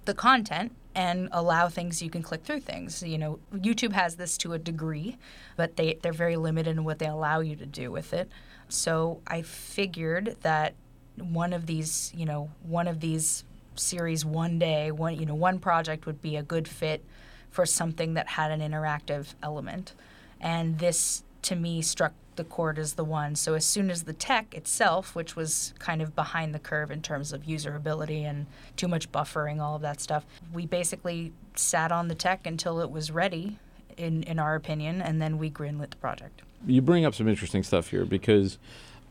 the 0.06 0.16
content 0.16 0.72
and 0.98 1.30
allow 1.32 1.70
things 1.70 2.02
you 2.02 2.10
can 2.10 2.24
click 2.24 2.44
through 2.44 2.60
things. 2.60 3.04
You 3.04 3.20
know, 3.20 3.40
YouTube 3.54 3.94
has 3.94 4.16
this 4.16 4.36
to 4.40 4.54
a 4.54 4.60
degree, 4.60 5.16
but 5.56 5.78
they 5.78 6.00
they're 6.02 6.12
very 6.12 6.36
limited 6.36 6.72
in 6.72 6.84
what 6.84 6.98
they 6.98 7.06
allow 7.06 7.40
you 7.40 7.56
to 7.56 7.68
do 7.68 7.92
with 7.92 8.14
it. 8.14 8.30
So 8.68 9.22
I 9.28 9.44
figured 9.44 10.38
that 10.42 10.74
one 11.18 11.54
of 11.54 11.68
these, 11.68 12.12
you 12.16 12.26
know, 12.26 12.50
one 12.64 12.88
of 12.88 13.00
these 13.00 13.44
series 13.76 14.26
one 14.26 14.58
day, 14.58 14.92
one 14.92 15.16
you 15.16 15.28
know, 15.28 15.36
one 15.36 15.60
project 15.60 16.08
would 16.08 16.20
be 16.20 16.36
a 16.36 16.44
good 16.44 16.68
fit 16.68 17.06
for 17.52 17.66
something 17.66 18.16
that 18.16 18.30
had 18.30 18.50
an 18.50 18.60
interactive 18.60 19.36
element. 19.44 19.94
And 20.42 20.80
this 20.80 21.24
to 21.44 21.56
me 21.56 21.84
struck 21.84 22.14
the 22.38 22.44
court 22.46 22.78
is 22.78 22.94
the 22.94 23.04
one. 23.04 23.36
So 23.36 23.54
as 23.54 23.66
soon 23.66 23.92
as 23.92 24.04
the 24.04 24.14
tech 24.14 24.56
itself, 24.56 25.14
which 25.14 25.36
was 25.36 25.74
kind 25.80 26.02
of 26.02 26.16
behind 26.16 26.56
the 26.56 26.60
curve 26.60 26.90
in 26.90 27.02
terms 27.02 27.34
of 27.34 27.44
usability 27.44 28.24
and 28.24 28.46
too 28.78 28.88
much 28.88 29.12
buffering, 29.12 29.60
all 29.60 29.76
of 29.76 29.82
that 29.82 30.00
stuff, 30.00 30.26
we 30.54 30.66
basically 30.66 31.34
sat 31.56 31.92
on 31.92 32.08
the 32.08 32.16
tech 32.16 32.48
until 32.48 32.80
it 32.80 32.90
was 32.90 33.12
ready, 33.12 33.60
in, 33.98 34.24
in 34.24 34.40
our 34.40 34.56
opinion, 34.56 35.02
and 35.02 35.22
then 35.22 35.38
we 35.38 35.50
greenlit 35.50 35.90
the 35.90 35.98
project. 35.98 36.42
you 36.66 36.82
bring 36.82 37.06
up 37.06 37.14
some 37.16 37.28
interesting 37.28 37.64
stuff 37.64 37.90
here 37.90 38.06
because 38.06 38.58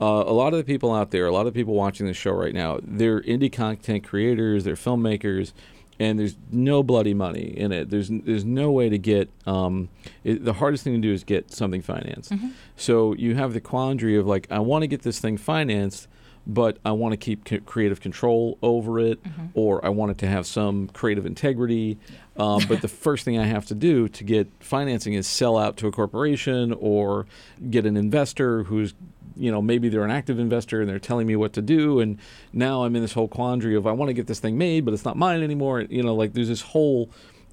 uh, 0.00 0.04
a 0.04 0.32
lot 0.32 0.52
of 0.52 0.58
the 0.58 0.64
people 0.64 0.94
out 0.94 1.10
there, 1.10 1.26
a 1.26 1.32
lot 1.32 1.46
of 1.46 1.54
people 1.54 1.74
watching 1.74 2.06
this 2.06 2.16
show 2.16 2.32
right 2.32 2.54
now, 2.54 2.78
they're 2.82 3.20
indie 3.22 3.52
content 3.52 4.04
creators, 4.04 4.64
they're 4.64 4.74
filmmakers, 4.74 5.52
and 5.98 6.18
there's 6.18 6.36
no 6.50 6.82
bloody 6.82 7.14
money 7.14 7.54
in 7.56 7.72
it. 7.72 7.90
There's 7.90 8.08
there's 8.10 8.44
no 8.44 8.70
way 8.70 8.88
to 8.88 8.98
get. 8.98 9.30
Um, 9.46 9.88
it, 10.24 10.44
the 10.44 10.52
hardest 10.54 10.84
thing 10.84 10.94
to 10.94 11.00
do 11.00 11.12
is 11.12 11.24
get 11.24 11.50
something 11.52 11.82
financed. 11.82 12.32
So 12.76 13.14
you 13.14 13.34
have 13.36 13.52
the 13.54 13.60
quandary 13.60 14.16
of 14.16 14.26
like, 14.26 14.46
I 14.50 14.58
want 14.58 14.82
to 14.82 14.86
get 14.88 15.02
this 15.02 15.18
thing 15.20 15.36
financed, 15.36 16.08
but 16.46 16.78
I 16.84 16.92
want 16.92 17.12
to 17.12 17.16
keep 17.16 17.48
c- 17.48 17.58
creative 17.60 18.00
control 18.00 18.58
over 18.62 19.00
it, 19.00 19.22
Mm-hmm. 19.24 19.46
or 19.54 19.84
I 19.84 19.88
want 19.88 20.12
it 20.12 20.18
to 20.18 20.26
have 20.28 20.46
some 20.46 20.88
creative 20.88 21.26
integrity. 21.26 21.98
Um, 22.36 22.62
but 22.68 22.82
the 22.82 22.88
first 23.06 23.24
thing 23.24 23.38
I 23.38 23.46
have 23.46 23.66
to 23.66 23.74
do 23.74 24.08
to 24.10 24.22
get 24.24 24.46
financing 24.60 25.14
is 25.14 25.26
sell 25.26 25.56
out 25.56 25.76
to 25.78 25.86
a 25.88 25.92
corporation 25.92 26.72
or 26.78 27.26
get 27.70 27.86
an 27.86 27.96
investor 27.96 28.64
who's 28.64 28.94
you 29.36 29.50
know 29.50 29.60
maybe 29.60 29.88
they're 29.88 30.04
an 30.04 30.10
active 30.10 30.38
investor 30.38 30.80
and 30.80 30.88
they're 30.88 30.98
telling 30.98 31.26
me 31.26 31.36
what 31.36 31.52
to 31.52 31.62
do 31.62 32.00
and 32.00 32.18
now 32.52 32.84
i'm 32.84 32.96
in 32.96 33.02
this 33.02 33.12
whole 33.12 33.28
quandary 33.28 33.74
of 33.74 33.86
i 33.86 33.92
want 33.92 34.08
to 34.08 34.14
get 34.14 34.26
this 34.26 34.40
thing 34.40 34.56
made 34.56 34.84
but 34.84 34.94
it's 34.94 35.04
not 35.04 35.16
mine 35.16 35.42
anymore 35.42 35.80
you 35.82 36.02
know 36.02 36.14
like 36.14 36.32
there's 36.32 36.48
this 36.48 36.62
whole 36.62 37.10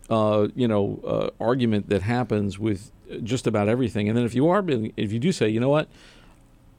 uh, 0.10 0.48
you 0.56 0.68
know 0.68 1.00
uh, 1.06 1.44
argument 1.44 1.90
that 1.90 2.02
happens 2.02 2.60
with 2.60 2.92
just 3.22 3.48
about 3.48 3.68
everything. 3.68 4.08
And 4.08 4.18
then 4.18 4.26
if 4.26 4.34
you 4.34 4.48
are 4.50 4.64
if 4.98 5.12
you 5.12 5.20
do 5.20 5.32
say 5.32 5.50
you 5.50 5.60
know 5.60 5.70
what? 5.70 5.88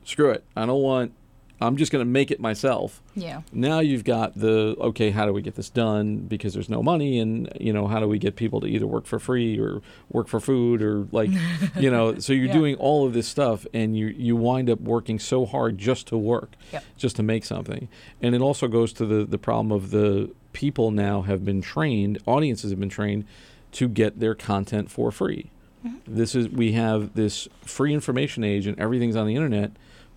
Screw 0.05 0.31
it. 0.31 0.45
I 0.57 0.67
don't 0.67 0.83
want 0.83 1.13
i'm 1.61 1.77
just 1.77 1.93
going 1.93 2.01
to 2.05 2.11
make 2.11 2.31
it 2.31 2.41
myself 2.41 3.01
Yeah. 3.15 3.43
now 3.53 3.79
you've 3.81 4.05
got 4.05 4.35
the 4.39 4.77
okay 4.81 5.11
how 5.11 5.25
do 5.27 5.33
we 5.33 5.41
get 5.41 5.55
this 5.55 5.71
done 5.71 6.19
because 6.19 6.53
there's 6.55 6.69
no 6.69 6.83
money 6.83 7.19
and 7.19 7.49
you 7.61 7.73
know 7.73 7.87
how 7.87 8.01
do 8.01 8.09
we 8.09 8.19
get 8.19 8.37
people 8.37 8.61
to 8.61 8.67
either 8.67 8.87
work 8.87 9.07
for 9.07 9.19
free 9.19 9.59
or 9.59 9.81
work 10.11 10.27
for 10.29 10.41
food 10.41 10.83
or 10.83 11.07
like 11.13 11.31
you 11.79 11.91
know 11.91 12.19
so 12.19 12.33
you're 12.33 12.47
Yeah. 12.47 12.53
doing 12.53 12.75
all 12.77 13.07
of 13.07 13.13
this 13.15 13.29
stuff 13.29 13.67
and 13.73 13.97
you 13.97 14.07
you 14.09 14.37
wind 14.37 14.69
up 14.69 14.81
working 14.81 15.19
so 15.19 15.47
hard 15.47 15.79
just 15.79 16.07
to 16.09 16.19
work 16.19 16.53
Yep. 16.73 16.85
just 16.97 17.17
to 17.17 17.23
make 17.23 17.45
something 17.45 17.89
and 18.21 18.35
it 18.35 18.41
also 18.41 18.67
goes 18.69 18.93
to 18.95 19.07
the 19.07 19.25
the 19.25 19.39
problem 19.39 19.71
of 19.73 19.91
the 19.91 20.31
people 20.53 20.91
now 20.91 21.23
have 21.23 21.45
been 21.45 21.61
trained 21.63 22.19
audiences 22.27 22.71
have 22.71 22.81
been 22.81 22.89
trained 22.89 23.25
to 23.73 23.89
get 23.89 24.21
their 24.21 24.35
content 24.35 24.91
for 24.91 25.11
free 25.11 25.51
mm-hmm. 25.87 25.97
this 26.07 26.35
is 26.35 26.49
we 26.49 26.73
have 26.73 27.15
this 27.15 27.49
free 27.63 27.93
information 27.95 28.45
age 28.45 28.67
and 28.67 28.79
everything's 28.79 29.17
on 29.17 29.27
the 29.27 29.35
internet 29.35 29.71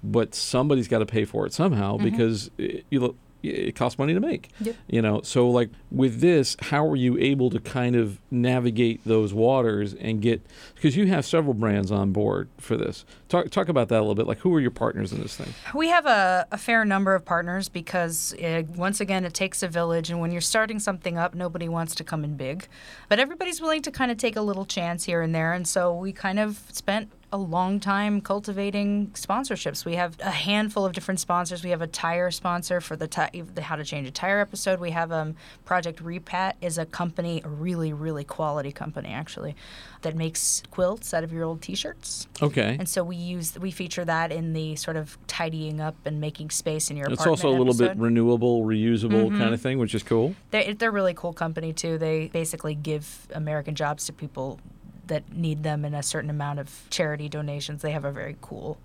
but 0.04 0.34
somebody's 0.36 0.88
got 0.88 1.00
to 1.00 1.06
pay 1.06 1.26
for 1.26 1.46
it 1.46 1.54
somehow 1.54 1.98
because 1.98 2.50
it, 2.58 2.86
you 2.90 3.00
look 3.00 3.16
it 3.44 3.76
costs 3.76 4.00
money 4.00 4.16
to 4.16 4.20
make 4.20 4.50
Yep. 4.60 4.76
you 4.88 5.02
know 5.02 5.22
so 5.22 5.48
like 5.50 5.70
with 5.92 6.22
this 6.22 6.58
how 6.60 6.86
are 6.88 6.96
you 6.96 7.18
able 7.20 7.52
to 7.52 7.60
kind 7.60 7.96
of 7.96 8.20
navigate 8.32 9.00
those 9.06 9.32
waters 9.32 9.94
and 9.94 10.22
get 10.22 10.42
because 10.74 10.98
you 10.98 11.06
have 11.08 11.24
several 11.24 11.54
brands 11.54 11.92
on 11.92 12.12
board 12.12 12.50
for 12.58 12.76
this 12.76 13.06
talk 13.30 13.50
talk 13.52 13.70
about 13.70 13.90
that 13.90 13.98
a 13.98 14.02
little 14.02 14.16
bit 14.16 14.26
like 14.26 14.40
who 14.40 14.54
are 14.56 14.60
your 14.60 14.72
partners 14.72 15.14
in 15.14 15.22
this 15.22 15.38
thing 15.38 15.54
We 15.76 15.88
have 15.90 16.08
a, 16.08 16.48
a 16.52 16.58
fair 16.58 16.84
number 16.84 17.14
of 17.14 17.24
partners 17.26 17.70
because, 17.70 18.34
uh 18.44 18.64
once 18.76 19.00
again, 19.00 19.24
it 19.24 19.34
takes 19.36 19.62
a 19.62 19.68
village. 19.68 20.10
And 20.10 20.20
when 20.20 20.32
you're 20.32 20.42
starting 20.42 20.80
something 20.80 21.18
up, 21.18 21.36
nobody 21.36 21.70
wants 21.70 21.94
to 21.96 22.04
come 22.04 22.24
in 22.24 22.36
big. 22.38 22.68
But 23.08 23.20
everybody's 23.20 23.62
willing 23.62 23.82
to 23.84 23.92
kind 23.92 24.12
of 24.12 24.18
take 24.18 24.36
a 24.36 24.42
little 24.42 24.66
chance 24.66 25.04
here 25.06 25.22
and 25.22 25.34
there. 25.36 25.54
And 25.54 25.68
so 25.68 25.94
we 25.96 26.12
kind 26.12 26.40
of 26.40 26.62
spent 26.72 27.12
a 27.34 27.38
long 27.38 27.80
time 27.82 28.22
cultivating 28.22 29.08
sponsorships. 29.08 29.84
We 29.84 29.96
have 29.96 30.16
a 30.22 30.30
handful 30.32 30.86
of 30.86 30.94
different 30.94 31.20
sponsors. 31.20 31.62
We 31.62 31.72
have 31.72 31.82
a 31.82 31.88
tire 31.88 32.32
sponsor 32.32 32.80
for 32.80 32.96
the, 32.96 33.08
ti- 33.08 33.42
the 33.42 33.62
How 33.64 33.76
to 33.76 33.84
Change 33.84 34.08
a 34.08 34.12
Tire 34.12 34.40
episode. 34.40 34.80
We 34.80 34.92
have 34.92 35.12
um, 35.12 35.36
Project 35.66 36.02
Repat 36.02 36.54
is 36.62 36.78
a 36.78 36.86
company, 36.86 37.42
a 37.44 37.50
really, 37.50 37.92
really 37.92 38.24
quality 38.24 38.72
company, 38.72 39.10
actually, 39.10 39.58
that 40.04 40.16
makes 40.16 40.64
quilts 40.72 41.14
out 41.14 41.26
of 41.26 41.34
your 41.34 41.44
old 41.44 41.62
T-shirts. 41.62 42.28
okay 42.42 42.78
And 42.80 42.88
so 42.88 43.04
we 43.04 43.18
use 43.18 43.58
we 43.60 43.72
feature 43.72 44.06
that 44.06 44.32
in 44.32 44.54
the 44.54 44.78
sort 44.78 44.96
of 44.96 45.18
tidying 45.28 45.82
up 45.82 45.96
and 46.06 46.22
making 46.22 46.52
space 46.52 46.90
in 46.90 46.96
your 46.96 47.08
it's 47.10 47.26
also 47.28 47.50
a 47.50 47.58
little 47.58 47.74
bit 47.74 47.98
renewable 47.98 48.64
reusable 48.64 49.28
Mm-hmm. 49.28 49.40
kind 49.40 49.54
of 49.54 49.60
thing 49.62 49.80
which 49.80 49.96
is 49.96 50.04
cool 50.04 50.36
They're, 50.52 50.74
they're 50.76 50.90
a 50.90 50.92
really 50.92 51.14
cool 51.16 51.34
company 51.34 51.74
too. 51.74 51.98
They 51.98 52.28
basically 52.28 52.76
give 52.76 53.28
American 53.34 53.74
jobs 53.76 54.06
to 54.06 54.14
people 54.14 54.60
that 55.08 55.32
need 55.34 55.64
them 55.64 55.86
and 55.86 55.96
a 55.96 56.04
certain 56.04 56.30
amount 56.30 56.60
of 56.60 56.86
charity 56.90 57.30
donations. 57.30 57.82
They 57.82 57.92
have 57.92 58.06
a 58.06 58.12
very 58.12 58.38
cool 58.42 58.78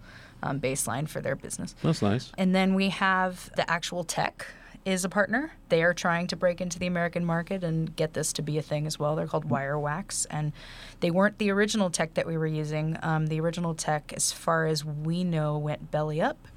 um, 0.43 0.61
baseline 0.61 1.09
for 1.09 1.21
their 1.21 1.37
business. 1.37 1.75
that's 1.83 2.03
nice 2.03 2.33
And 2.37 2.55
then 2.55 2.75
we 2.75 2.89
have 2.89 3.51
the 3.57 3.69
actual 3.71 4.05
tech 4.05 4.47
is 4.85 5.05
a 5.05 5.09
partner. 5.09 5.53
They 5.69 5.83
are 5.85 5.95
trying 5.95 6.27
to 6.29 6.37
break 6.37 6.61
into 6.61 6.79
the 6.79 6.89
American 6.89 7.25
market 7.25 7.63
and 7.63 7.95
get 7.95 8.15
this 8.15 8.33
to 8.35 8.43
be 8.43 8.59
a 8.59 8.63
thing 8.63 8.87
as 8.87 8.99
well. 8.99 9.15
They're 9.15 9.29
called 9.29 9.49
Wirewax, 9.49 10.27
and 10.29 10.53
they 10.99 11.11
weren't 11.11 11.39
the 11.39 11.51
original 11.51 11.89
tech 11.89 12.15
that 12.15 12.27
we 12.27 12.37
were 12.37 12.49
using. 12.49 12.99
Um, 13.03 13.29
the 13.29 13.39
original 13.41 13.75
tech, 13.75 14.13
as 14.17 14.33
far 14.33 14.67
as 14.67 14.85
we 14.85 15.23
know, 15.23 15.57
went 15.57 15.93
belly 15.93 16.21
up, 16.21 16.49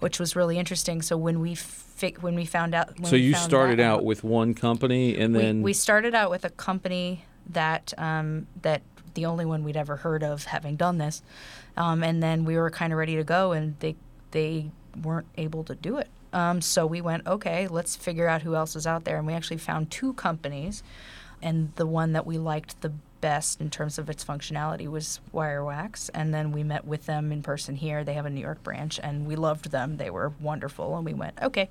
which 0.00 0.20
was 0.20 0.36
really 0.36 0.58
interesting. 0.58 1.00
So 1.00 1.16
when 1.16 1.40
we 1.40 1.54
fi- 1.54 2.16
when 2.20 2.34
we 2.34 2.44
found 2.44 2.74
out, 2.74 2.98
when 2.98 3.06
so 3.06 3.12
we 3.12 3.22
you 3.22 3.34
started 3.34 3.78
that 3.78 3.86
out 3.86 4.04
with 4.04 4.24
one 4.24 4.52
company 4.52 5.16
and 5.16 5.34
we, 5.34 5.42
then 5.42 5.62
we 5.62 5.72
started 5.72 6.14
out 6.14 6.30
with 6.30 6.44
a 6.44 6.50
company 6.50 7.24
that 7.48 7.94
um, 7.96 8.46
that 8.60 8.82
the 9.14 9.26
only 9.26 9.44
one 9.44 9.64
we'd 9.64 9.76
ever 9.76 9.96
heard 9.96 10.22
of 10.22 10.44
having 10.44 10.76
done 10.76 10.98
this, 10.98 11.22
um, 11.76 12.02
and 12.02 12.22
then 12.22 12.44
we 12.44 12.56
were 12.56 12.70
kind 12.70 12.92
of 12.92 12.98
ready 12.98 13.16
to 13.16 13.24
go, 13.24 13.52
and 13.52 13.78
they 13.80 13.96
they 14.30 14.70
weren't 15.02 15.26
able 15.36 15.64
to 15.64 15.74
do 15.74 15.98
it. 15.98 16.08
Um, 16.32 16.60
so 16.60 16.86
we 16.86 17.00
went, 17.00 17.26
okay, 17.26 17.66
let's 17.66 17.96
figure 17.96 18.28
out 18.28 18.42
who 18.42 18.54
else 18.54 18.76
is 18.76 18.86
out 18.86 19.04
there, 19.04 19.18
and 19.18 19.26
we 19.26 19.32
actually 19.32 19.58
found 19.58 19.90
two 19.90 20.12
companies, 20.14 20.82
and 21.42 21.72
the 21.76 21.86
one 21.86 22.12
that 22.12 22.26
we 22.26 22.38
liked 22.38 22.80
the 22.80 22.92
best 23.20 23.60
in 23.60 23.70
terms 23.70 23.98
of 23.98 24.08
its 24.08 24.24
functionality 24.24 24.88
was 24.88 25.20
Wirewax, 25.32 26.10
and 26.14 26.32
then 26.32 26.52
we 26.52 26.62
met 26.62 26.84
with 26.84 27.06
them 27.06 27.32
in 27.32 27.42
person 27.42 27.76
here. 27.76 28.04
They 28.04 28.14
have 28.14 28.26
a 28.26 28.30
New 28.30 28.40
York 28.40 28.62
branch, 28.62 28.98
and 29.02 29.26
we 29.26 29.36
loved 29.36 29.70
them. 29.70 29.96
They 29.96 30.10
were 30.10 30.32
wonderful, 30.40 30.96
and 30.96 31.04
we 31.04 31.14
went, 31.14 31.34
okay. 31.42 31.68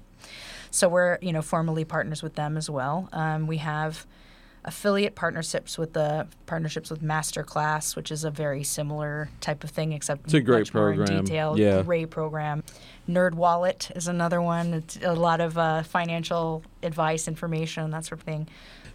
So 0.71 0.87
we're 0.87 1.17
you 1.21 1.33
know 1.33 1.41
formally 1.41 1.85
partners 1.85 2.21
with 2.21 2.35
them 2.35 2.57
as 2.57 2.69
well. 2.69 3.09
Um, 3.11 3.47
we 3.47 3.57
have 3.57 4.05
affiliate 4.65 5.15
partnerships 5.15 5.77
with 5.77 5.93
the 5.93 6.27
partnerships 6.45 6.89
with 6.89 7.01
Masterclass, 7.01 7.95
which 7.95 8.11
is 8.11 8.23
a 8.23 8.31
very 8.31 8.63
similar 8.63 9.29
type 9.39 9.63
of 9.63 9.69
thing, 9.69 9.93
except 9.93 10.25
It's 10.25 10.33
a 10.33 10.41
great 10.41 10.73
more 10.73 10.91
in 10.91 10.97
program. 10.97 11.23
detail. 11.23 11.57
Yeah. 11.57 11.81
Great 11.81 12.09
program. 12.09 12.63
Nerd 13.07 13.33
Wallet 13.33 13.91
is 13.95 14.07
another 14.07 14.41
one. 14.41 14.73
It's 14.73 14.97
a 15.03 15.13
lot 15.13 15.39
of 15.41 15.57
uh, 15.57 15.83
financial 15.83 16.63
advice, 16.83 17.27
information, 17.27 17.89
that 17.91 18.05
sort 18.05 18.19
of 18.19 18.25
thing. 18.25 18.47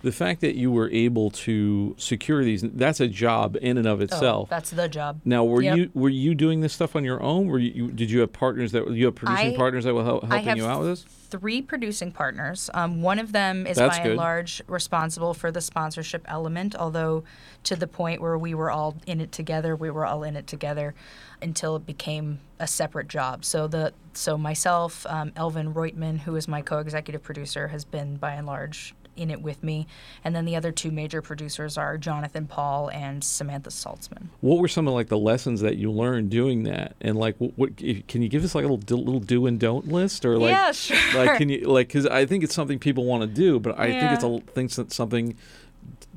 The 0.04 0.12
fact 0.12 0.40
that 0.42 0.54
you 0.54 0.70
were 0.70 0.88
able 0.90 1.30
to 1.30 1.94
secure 1.98 2.44
these 2.44 2.62
that's 2.62 3.00
a 3.00 3.08
job 3.08 3.56
in 3.60 3.76
and 3.78 3.86
of 3.88 4.00
Oh, 4.00 4.04
itself 4.04 4.48
that's 4.50 4.70
the 4.70 4.88
job. 4.88 5.20
now 5.24 5.42
were 5.44 5.62
Yep. 5.62 5.76
you 5.76 5.90
were 5.94 6.08
you 6.08 6.34
doing 6.34 6.60
this 6.60 6.72
stuff 6.72 6.94
on 6.94 7.02
your 7.04 7.20
own 7.22 7.46
were 7.48 7.58
you, 7.58 7.90
did 7.90 8.10
you 8.10 8.20
have 8.20 8.32
partners 8.32 8.72
that 8.72 8.88
you 8.90 9.06
have 9.06 9.14
producing 9.16 9.54
I- 9.54 9.56
partners 9.56 9.84
that 9.84 9.94
were 9.94 10.04
hel- 10.04 10.20
I 10.30 10.38
helping 10.38 10.56
you 10.62 10.66
out 10.66 10.80
with 10.80 10.88
this 10.90 11.06
three 11.34 11.60
producing 11.60 12.12
partners. 12.12 12.70
Um, 12.74 13.02
one 13.02 13.18
of 13.18 13.32
them 13.32 13.66
is 13.66 13.76
That's 13.76 13.96
by 13.98 14.04
good. 14.04 14.10
and 14.12 14.18
large 14.18 14.62
responsible 14.68 15.34
for 15.34 15.50
the 15.50 15.60
sponsorship 15.60 16.22
element, 16.28 16.76
although 16.76 17.24
to 17.64 17.74
the 17.74 17.88
point 17.88 18.20
where 18.20 18.38
we 18.38 18.54
were 18.54 18.70
all 18.70 18.94
in 19.04 19.20
it 19.20 19.32
together, 19.32 19.74
we 19.74 19.90
were 19.90 20.06
all 20.06 20.22
in 20.22 20.36
it 20.36 20.46
together 20.46 20.94
until 21.42 21.74
it 21.74 21.86
became 21.86 22.38
a 22.60 22.68
separate 22.68 23.08
job. 23.08 23.44
So 23.44 23.66
the 23.66 23.92
so 24.12 24.38
myself, 24.38 25.04
um, 25.08 25.32
Elvin 25.34 25.74
Reutman, 25.74 26.20
who 26.20 26.36
is 26.36 26.46
my 26.46 26.62
co-executive 26.62 27.24
producer, 27.24 27.66
has 27.68 27.84
been 27.84 28.14
by 28.14 28.34
and 28.34 28.46
large 28.46 28.94
in 29.16 29.30
it 29.30 29.42
with 29.42 29.62
me, 29.62 29.86
and 30.22 30.34
then 30.34 30.44
the 30.44 30.56
other 30.56 30.72
two 30.72 30.90
major 30.90 31.22
producers 31.22 31.76
are 31.78 31.96
Jonathan 31.98 32.46
Paul 32.46 32.88
and 32.88 33.22
Samantha 33.22 33.70
Saltzman. 33.70 34.28
what 34.40 34.58
were 34.58 34.68
some 34.68 34.88
of 34.88 34.94
like 34.94 35.08
the 35.08 35.18
lessons 35.18 35.60
that 35.60 35.76
you 35.76 35.90
learned 35.90 36.30
doing 36.30 36.64
that? 36.64 36.94
And 37.00 37.16
like 37.16 37.36
what, 37.38 37.52
what 37.56 37.76
can 37.76 38.22
you 38.22 38.28
give 38.28 38.44
us 38.44 38.54
like 38.54 38.62
a 38.62 38.66
little 38.66 38.76
do- 38.76 38.96
little 38.96 39.20
do 39.20 39.46
and 39.46 39.58
don't 39.58 39.88
list? 39.88 40.24
Or 40.24 40.38
like 40.38 40.50
yeah, 40.50 40.72
sure. 40.72 40.96
like 41.14 41.38
can 41.38 41.48
you 41.48 41.60
like 41.62 41.88
because 41.88 42.06
i 42.06 42.24
think 42.26 42.44
it's 42.44 42.54
something 42.54 42.78
people 42.78 43.04
want 43.04 43.22
to 43.22 43.26
do 43.26 43.58
but 43.58 43.78
i 43.78 43.90
think 43.90 44.12
it's 44.12 44.24
a 44.24 44.38
thing 44.52 44.68
that's 44.68 44.94
something 44.94 45.36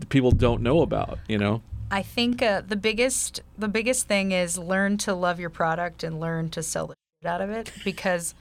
people 0.10 0.32
don't 0.32 0.62
know 0.62 0.82
about 0.82 1.20
you 1.27 1.38
know? 1.38 1.62
I 1.89 2.01
think 2.01 2.42
uh, 2.42 2.62
the 2.68 2.75
biggest 2.75 3.42
the 3.58 3.70
biggest 3.70 4.08
thing 4.08 4.34
is 4.34 4.58
learn 4.58 4.98
to 5.00 5.13
love 5.13 5.39
your 5.39 5.50
product 5.50 6.04
and 6.04 6.20
learn 6.20 6.50
to 6.50 6.62
sell 6.62 6.88
shit 6.88 6.96
out 7.25 7.41
of 7.41 7.50
it 7.50 7.71
because 7.83 8.36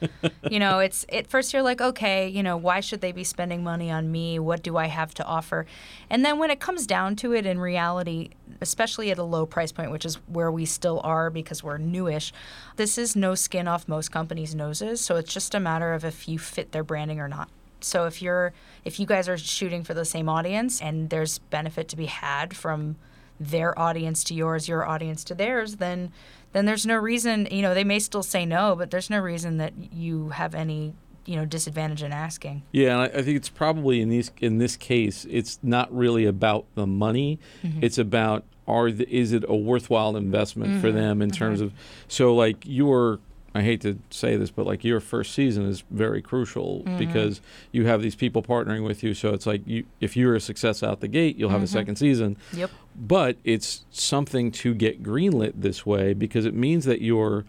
you 0.51 0.59
know 0.59 0.81
it's 0.81 1.07
at 1.11 1.27
first 1.27 1.55
you're 1.55 1.63
like 1.63 1.81
okay 1.81 2.29
you 2.29 2.43
know 2.43 2.59
why 2.59 2.79
should 2.81 3.01
they 3.01 3.11
be 3.11 3.25
spending 3.25 3.65
money 3.65 3.91
on 3.91 4.13
me? 4.13 4.39
What 4.39 4.63
do 4.63 4.77
I 4.77 4.87
have 4.87 5.15
to 5.15 5.25
offer? 5.25 5.65
And 6.11 6.23
then 6.23 6.39
when 6.39 6.51
it 6.51 6.61
comes 6.61 6.87
down 6.87 7.17
to 7.17 7.33
it 7.33 7.47
in 7.47 7.59
reality 7.59 8.31
especially 8.61 9.11
at 9.11 9.17
a 9.17 9.23
low 9.23 9.47
price 9.47 9.73
point 9.73 9.91
which 9.91 10.05
is 10.05 10.17
where 10.27 10.51
we 10.51 10.67
still 10.67 11.01
are 11.05 11.31
because 11.31 11.65
we're 11.65 11.79
newish 11.79 12.35
this 12.77 12.99
is 12.99 13.17
no 13.17 13.35
skin 13.35 13.67
off 13.67 13.89
most 13.89 14.13
companies 14.13 14.55
noses. 14.55 15.01
So 15.01 15.17
it's 15.17 15.33
just 15.33 15.55
a 15.55 15.61
matter 15.61 15.95
of 15.95 16.05
if 16.05 16.29
you 16.29 16.39
fit 16.39 16.73
their 16.73 16.85
branding 16.85 17.19
or 17.19 17.29
not. 17.29 17.49
So 17.81 18.05
if 18.05 18.21
you're 18.21 18.53
if 18.85 19.01
you 19.01 19.07
guys 19.07 19.27
are 19.27 19.39
shooting 19.39 19.85
for 19.85 19.95
the 19.95 20.05
same 20.05 20.29
audience 20.29 20.83
and 20.83 21.09
there's 21.09 21.39
benefit 21.39 21.89
to 21.89 21.97
be 21.97 22.07
had 22.07 22.55
from 22.55 22.97
their 23.39 23.79
audience 23.79 24.25
to 24.25 24.35
yours, 24.35 24.69
your 24.69 24.87
audience 24.87 25.25
to 25.25 25.35
theirs, 25.35 25.77
then 25.77 26.13
then 26.53 26.65
there's 26.65 26.87
no 26.87 26.97
reason, 26.97 27.47
you 27.51 27.61
know, 27.61 27.75
they 27.75 27.85
may 27.85 27.99
still 27.99 28.23
say 28.23 28.47
no, 28.47 28.75
but 28.77 28.91
there's 28.91 29.11
no 29.11 29.19
reason 29.21 29.59
that 29.59 29.75
you 29.93 30.31
have 30.31 30.55
any, 30.55 30.95
you 31.27 31.37
know, 31.37 31.45
disadvantage 31.45 32.03
in 32.03 32.13
asking. 32.13 32.63
Yeah, 32.73 32.93
and 32.93 33.01
I, 33.15 33.23
think 33.23 33.37
it's 33.37 33.51
probably 33.51 34.01
in 34.01 34.09
these 34.09 34.31
in 34.41 34.59
this 34.59 34.77
case, 34.77 35.27
it's 35.29 35.59
not 35.63 35.95
really 35.95 36.25
about 36.25 36.65
the 36.75 36.87
money. 36.87 37.39
Mm-hmm. 37.63 37.81
It's 37.83 37.99
about 37.99 38.45
are 38.67 38.91
the, 38.91 39.09
is 39.15 39.33
it 39.33 39.45
a 39.47 39.55
worthwhile 39.55 40.17
investment 40.17 40.81
for 40.81 40.89
Mm-hmm. 40.89 40.97
them 40.97 41.23
in 41.23 41.31
terms 41.31 41.61
of 41.61 41.73
so 42.09 42.35
like 42.35 42.57
your 42.65 43.21
I 43.57 43.63
hate 43.63 43.81
to 43.83 43.99
say 44.11 44.37
this, 44.37 44.51
but 44.51 44.67
like 44.67 44.85
your 44.85 45.01
first 45.01 45.33
season 45.35 45.67
is 45.67 45.83
very 45.91 46.21
crucial 46.23 46.83
Mm-hmm. 46.85 46.99
because 46.99 47.41
you 47.73 47.87
have 47.87 48.03
these 48.03 48.15
people 48.15 48.43
partnering 48.43 48.85
with 48.85 49.03
you. 49.03 49.15
So 49.15 49.33
it's 49.35 49.47
like 49.47 49.63
you 49.67 49.85
if 50.01 50.17
you're 50.17 50.35
a 50.35 50.41
success 50.41 50.83
out 50.83 51.01
the 51.01 51.09
gate, 51.09 51.37
you'll 51.37 51.51
have 51.51 51.63
a 51.63 51.67
second 51.67 51.97
season. 51.97 52.37
Yep. 52.53 52.71
But 52.95 53.37
it's 53.45 53.85
something 53.91 54.51
to 54.53 54.75
get 54.75 55.03
greenlit 55.03 55.53
this 55.57 55.85
way 55.87 56.13
because 56.15 56.45
it 56.45 56.55
means 56.55 56.85
that 56.85 57.01
you're 57.01 57.45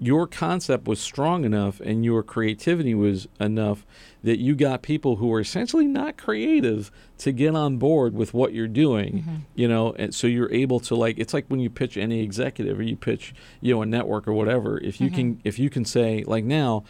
your 0.00 0.26
concept 0.26 0.86
was 0.86 1.00
strong 1.00 1.44
enough 1.44 1.80
and 1.80 2.04
your 2.04 2.22
creativity 2.22 2.94
was 2.94 3.26
enough 3.40 3.84
that 4.22 4.38
you 4.38 4.54
got 4.54 4.82
people 4.82 5.16
who 5.16 5.32
are 5.32 5.40
essentially 5.40 5.86
not 5.86 6.16
creative 6.16 6.90
to 7.18 7.32
get 7.32 7.54
on 7.56 7.78
board 7.78 8.14
with 8.14 8.32
what 8.34 8.52
you're 8.52 8.68
doing 8.68 9.12
Mm-hmm. 9.18 9.34
you 9.56 9.66
know 9.68 9.92
and 9.98 10.14
so 10.14 10.26
you're 10.26 10.52
able 10.52 10.78
to 10.80 10.94
like 10.94 11.18
it's 11.18 11.34
like 11.34 11.46
when 11.48 11.60
you 11.60 11.70
pitch 11.70 11.96
any 11.96 12.20
executive 12.22 12.78
or 12.78 12.82
you 12.82 12.96
pitch 12.96 13.34
you 13.60 13.74
know 13.74 13.82
a 13.82 13.86
network 13.86 14.28
or 14.28 14.32
whatever 14.32 14.78
if 14.78 15.00
you 15.00 15.10
can 15.10 15.40
if 15.44 15.58
you 15.58 15.68
can 15.70 15.84
say 15.84 16.22
like 16.26 16.44
now 16.44 16.84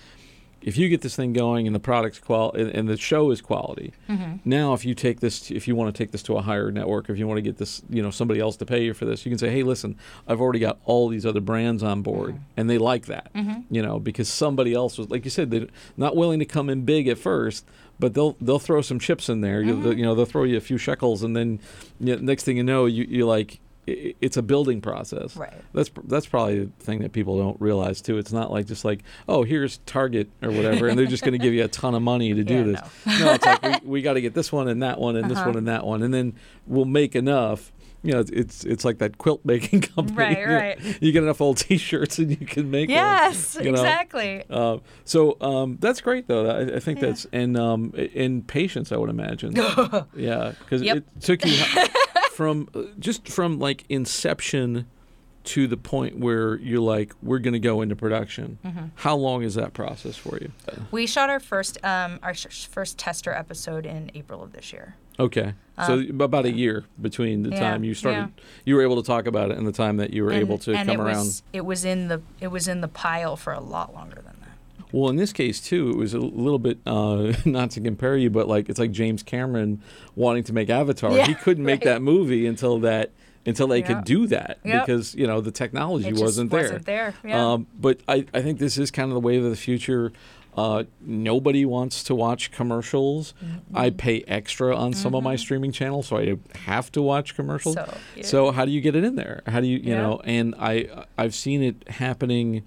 if 0.60 0.76
you 0.76 0.88
get 0.88 1.00
this 1.02 1.16
thing 1.16 1.32
going 1.32 1.66
and 1.66 1.74
the 1.74 1.80
product's 1.80 2.18
qual 2.18 2.52
and, 2.52 2.68
and 2.70 2.88
the 2.88 2.96
show 2.96 3.30
is 3.30 3.40
quality 3.40 3.92
mm-hmm. 4.08 4.36
now 4.44 4.74
if 4.74 4.84
you 4.84 4.94
take 4.94 5.20
this 5.20 5.50
if 5.50 5.68
you 5.68 5.74
want 5.74 5.94
to 5.94 5.96
take 5.96 6.10
this 6.10 6.22
to 6.22 6.36
a 6.36 6.42
higher 6.42 6.70
network 6.70 7.08
if 7.08 7.18
you 7.18 7.26
want 7.26 7.38
to 7.38 7.42
get 7.42 7.56
this 7.58 7.82
you 7.88 8.02
know 8.02 8.10
somebody 8.10 8.40
else 8.40 8.56
to 8.56 8.66
pay 8.66 8.84
you 8.84 8.94
for 8.94 9.04
this 9.04 9.24
you 9.24 9.30
can 9.30 9.38
say 9.38 9.50
hey 9.50 9.62
listen 9.62 9.96
i've 10.26 10.40
already 10.40 10.58
got 10.58 10.78
all 10.84 11.08
these 11.08 11.24
other 11.24 11.40
brands 11.40 11.82
on 11.82 12.02
board 12.02 12.34
mm-hmm. 12.34 12.42
and 12.56 12.68
they 12.68 12.78
like 12.78 13.06
that 13.06 13.32
mm-hmm. 13.34 13.60
you 13.74 13.82
know 13.82 13.98
because 13.98 14.28
somebody 14.28 14.72
else 14.74 14.98
was 14.98 15.08
like 15.10 15.24
you 15.24 15.30
said 15.30 15.50
they're 15.50 15.68
not 15.96 16.16
willing 16.16 16.38
to 16.38 16.46
come 16.46 16.68
in 16.68 16.84
big 16.84 17.08
at 17.08 17.18
first 17.18 17.64
but 17.98 18.14
they'll 18.14 18.36
they'll 18.40 18.58
throw 18.58 18.80
some 18.80 18.98
chips 18.98 19.28
in 19.28 19.40
there. 19.40 19.60
You, 19.60 19.90
you 19.92 20.04
know 20.04 20.14
they'll 20.14 20.24
throw 20.24 20.44
you 20.44 20.56
a 20.56 20.60
few 20.60 20.78
shekels 20.78 21.22
and 21.22 21.36
then 21.36 21.58
you 21.98 22.14
know, 22.14 22.22
next 22.22 22.44
thing 22.44 22.56
you 22.56 22.62
know 22.62 22.86
you 22.86 23.04
you 23.08 23.26
like 23.26 23.60
it's 24.20 24.36
a 24.36 24.42
building 24.42 24.80
process. 24.80 25.36
Right. 25.36 25.52
That's 25.72 25.90
that's 26.04 26.26
probably 26.26 26.64
the 26.66 26.70
thing 26.80 27.00
that 27.00 27.12
people 27.12 27.38
don't 27.38 27.60
realize 27.60 28.00
too. 28.00 28.18
It's 28.18 28.32
not 28.32 28.50
like 28.50 28.66
just 28.66 28.84
like 28.84 29.02
oh 29.28 29.42
here's 29.42 29.78
Target 29.86 30.28
or 30.42 30.50
whatever, 30.50 30.88
and 30.88 30.98
they're 30.98 31.06
just 31.06 31.22
going 31.24 31.32
to 31.32 31.38
give 31.38 31.54
you 31.54 31.64
a 31.64 31.68
ton 31.68 31.94
of 31.94 32.02
money 32.02 32.34
to 32.34 32.44
do 32.44 32.54
Yeah, 32.54 32.62
this. 32.64 32.80
no. 33.06 33.24
No, 33.26 33.32
it's 33.34 33.46
like 33.46 33.62
we, 33.62 33.88
we 33.90 34.02
got 34.02 34.14
to 34.14 34.20
get 34.20 34.34
this 34.34 34.50
one 34.52 34.68
and 34.68 34.82
that 34.82 34.98
one 35.00 35.16
and 35.16 35.30
this 35.30 35.38
Uh-huh. 35.38 35.48
one 35.50 35.56
and 35.58 35.68
that 35.68 35.84
one, 35.86 36.02
and 36.02 36.12
then 36.12 36.34
we'll 36.66 36.84
make 36.84 37.14
enough. 37.16 37.72
You 38.04 38.12
know, 38.12 38.20
it's 38.20 38.30
it's, 38.30 38.64
it's 38.64 38.84
like 38.84 38.98
that 38.98 39.18
quilt 39.18 39.40
making 39.44 39.80
company. 39.96 40.16
Right, 40.16 40.38
you 40.38 40.46
know. 40.46 40.54
right. 40.54 41.02
You 41.02 41.10
get 41.10 41.24
enough 41.24 41.40
old 41.40 41.56
T-shirts 41.58 42.20
and 42.20 42.30
you 42.30 42.46
can 42.46 42.70
make 42.70 42.88
Yes, 42.88 43.56
one. 43.56 43.64
you 43.64 43.72
know? 43.72 43.80
exactly. 43.80 44.44
Uh, 44.48 44.78
so 45.04 45.36
um, 45.40 45.78
that's 45.80 46.00
great, 46.00 46.28
though. 46.28 46.48
I, 46.48 46.76
I 46.76 46.78
think 46.80 47.00
Yeah. 47.00 47.06
that's 47.08 47.26
and 47.32 47.56
um, 47.58 47.92
in 47.96 48.42
patience, 48.42 48.92
I 48.92 48.96
would 48.98 49.10
imagine. 49.10 49.56
yeah, 50.14 50.52
because 50.60 50.80
Yep. 50.82 50.96
it 50.98 51.04
took 51.20 51.44
you 51.44 51.60
from 52.38 52.68
uh, 52.72 52.82
just 53.00 53.26
from 53.26 53.58
like 53.58 53.84
inception 53.88 54.86
to 55.42 55.66
the 55.66 55.76
point 55.76 56.20
where 56.20 56.54
you're 56.58 56.78
like, 56.78 57.12
we're 57.20 57.40
going 57.40 57.52
to 57.54 57.58
go 57.58 57.82
into 57.82 57.96
production. 57.96 58.58
Mm-hmm. 58.64 58.84
How 58.94 59.16
long 59.16 59.42
is 59.42 59.56
that 59.56 59.72
process 59.72 60.14
for 60.16 60.38
you? 60.38 60.52
We 60.92 61.08
shot 61.08 61.30
our 61.30 61.40
first 61.40 61.84
um, 61.84 62.20
our 62.22 62.34
sh- 62.34 62.66
first 62.66 62.96
tester 62.96 63.32
episode 63.32 63.86
in 63.86 64.12
April 64.14 64.40
of 64.40 64.52
this 64.52 64.72
year. 64.72 64.94
Okay, 65.18 65.54
so 65.84 65.98
about 66.10 66.44
a 66.44 66.52
year 66.52 66.84
between 67.02 67.42
the 67.42 67.48
Um, 67.48 67.54
yeah, 67.54 67.70
time 67.70 67.82
you 67.82 67.94
started, 67.94 68.30
yeah. 68.36 68.44
you 68.64 68.76
were 68.76 68.82
able 68.82 69.02
to 69.02 69.06
talk 69.06 69.26
about 69.26 69.50
it, 69.50 69.58
and 69.58 69.66
the 69.66 69.72
time 69.72 69.96
that 69.96 70.12
you 70.12 70.22
were 70.22 70.30
and, 70.30 70.38
able 70.38 70.58
to 70.58 70.74
come 70.74 70.88
it 70.88 70.96
around. 70.96 71.26
Was, 71.26 71.42
it 71.52 71.64
was 71.64 71.84
in 71.84 72.06
the 72.06 72.22
it 72.38 72.52
was 72.52 72.68
in 72.68 72.82
the 72.82 72.86
pile 72.86 73.34
for 73.36 73.52
a 73.52 73.58
lot 73.58 73.92
longer 73.92 74.14
than 74.14 74.26
that. 74.26 74.37
Well, 74.92 75.10
in 75.10 75.16
this 75.16 75.32
case 75.32 75.60
too, 75.60 75.90
it 75.90 75.96
was 75.96 76.14
a 76.14 76.18
little 76.18 76.58
bit 76.58 76.78
uh, 76.86 77.32
not 77.44 77.70
to 77.72 77.80
compare 77.80 78.16
you, 78.16 78.30
but 78.30 78.48
like 78.48 78.68
it's 78.68 78.78
like 78.78 78.90
James 78.92 79.22
Cameron 79.22 79.82
wanting 80.16 80.44
to 80.44 80.52
make 80.52 80.70
Avatar. 80.70 81.12
Yeah, 81.12 81.26
he 81.26 81.34
couldn't 81.34 81.64
make 81.64 81.80
right. 81.80 81.94
that 81.94 82.02
movie 82.02 82.46
until 82.46 82.78
that 82.80 83.10
until 83.46 83.66
they 83.68 83.78
Yeah. 83.80 83.86
could 83.86 84.04
do 84.04 84.26
that 84.28 84.58
Yep. 84.64 84.86
because 84.86 85.14
you 85.14 85.26
know 85.26 85.40
the 85.40 85.50
technology 85.52 86.12
wasn't 86.12 86.50
there. 86.50 86.62
wasn't 86.62 86.86
there, 86.86 87.14
yeah. 87.24 87.52
Um, 87.52 87.66
but 87.78 88.00
I, 88.08 88.26
I 88.34 88.42
think 88.42 88.58
this 88.58 88.76
is 88.78 88.90
kind 88.90 89.10
of 89.10 89.14
the 89.14 89.20
wave 89.20 89.44
of 89.44 89.50
the 89.50 89.56
future. 89.56 90.12
Uh, 90.56 90.82
nobody 91.00 91.64
wants 91.64 92.02
to 92.02 92.14
watch 92.16 92.50
commercials. 92.50 93.32
Mm-hmm. 93.44 93.76
I 93.78 93.90
pay 93.90 94.24
extra 94.26 94.74
on 94.76 94.92
some 94.92 95.14
of 95.14 95.22
my 95.22 95.36
streaming 95.36 95.70
channels, 95.70 96.08
so 96.08 96.16
I 96.16 96.36
have 96.66 96.90
to 96.92 97.02
watch 97.02 97.36
commercials. 97.36 97.76
So, 97.76 97.94
yeah. 98.16 98.24
So 98.24 98.50
how 98.50 98.64
do 98.64 98.72
you 98.72 98.80
get 98.80 98.96
it 98.96 99.04
in 99.04 99.14
there? 99.14 99.42
How 99.46 99.60
do 99.60 99.68
you 99.68 99.78
you 99.78 99.90
Yeah. 99.92 100.02
know? 100.02 100.20
And 100.24 100.54
I 100.58 101.04
I've 101.16 101.34
seen 101.34 101.62
it 101.62 101.88
happening 101.88 102.64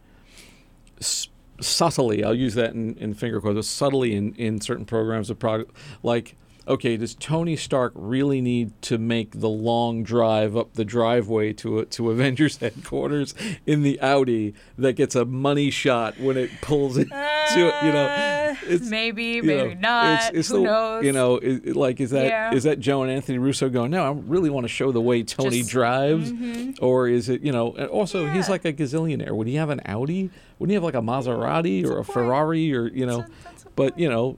s- 1.01 1.27
subtly. 1.61 2.23
I'll 2.23 2.35
use 2.35 2.55
that 2.55 2.73
in, 2.73 2.95
in 2.97 3.13
finger 3.13 3.39
quotes. 3.39 3.67
Subtly 3.67 4.15
in, 4.15 4.33
in 4.35 4.61
certain 4.61 4.85
programs 4.85 5.29
of 5.29 5.39
product, 5.39 5.75
like 6.03 6.35
okay, 6.67 6.95
does 6.97 7.15
Tony 7.15 7.55
Stark 7.55 7.91
really 7.95 8.41
need 8.41 8.79
to 8.83 8.97
make 8.97 9.39
the 9.39 9.49
long 9.49 10.03
drive 10.03 10.55
up 10.55 10.73
the 10.73 10.85
driveway 10.85 11.53
to 11.53 11.85
to 11.85 12.11
Avengers 12.11 12.57
headquarters 12.61 13.33
in 13.65 13.83
the 13.83 13.99
Audi 14.01 14.53
that 14.77 14.93
gets 14.93 15.15
a 15.15 15.25
money 15.25 15.69
shot 15.71 16.19
when 16.19 16.37
it 16.37 16.49
pulls 16.61 16.97
into 16.97 17.13
it? 17.15 17.85
You 17.85 17.91
know, 17.91 18.05
Uh, 18.05 18.55
it's 18.67 18.89
maybe, 18.89 19.23
you 19.23 19.43
maybe 19.43 19.75
know, 19.75 19.79
not. 19.81 20.19
It's, 20.29 20.37
it's 20.39 20.49
Who 20.49 20.57
the, 20.59 20.63
knows? 20.63 21.05
You 21.05 21.11
know, 21.13 21.37
it- 21.37 21.75
like 21.75 21.99
is 21.99 22.11
that 22.11 22.25
is 22.53 22.63
Yeah. 22.65 22.71
that 22.71 22.79
Joe 22.79 23.01
and 23.03 23.11
Anthony 23.11 23.37
Russo 23.37 23.69
going? 23.69 23.91
No, 23.91 24.03
I 24.03 24.11
really 24.11 24.49
want 24.49 24.65
to 24.65 24.67
show 24.69 24.91
the 24.91 25.01
way 25.01 25.23
Tony 25.23 25.59
Just- 25.59 25.69
drives, 25.71 26.31
or 26.79 27.07
is 27.07 27.29
it 27.29 27.41
you 27.41 27.51
know? 27.51 27.73
And 27.73 27.87
also, 27.89 28.27
he's 28.27 28.49
like 28.49 28.65
a 28.65 28.73
gazillionaire. 28.73 29.31
Would 29.31 29.47
he 29.47 29.55
have 29.55 29.69
an 29.69 29.81
Audi? 29.85 30.29
Wouldn't 30.59 30.71
he 30.71 30.75
have 30.75 30.83
like 30.83 30.93
a 30.95 31.01
Maserati 31.01 31.83
or 31.85 31.93
a 31.93 32.03
point. 32.03 32.07
Ferrari 32.13 32.73
or 32.73 32.87
you 32.87 33.05
know? 33.05 33.19
That's 33.21 33.29
a- 33.31 33.43
that's 33.45 33.63
a 33.63 33.67
but 33.75 33.97
you 33.99 34.09
know. 34.09 34.37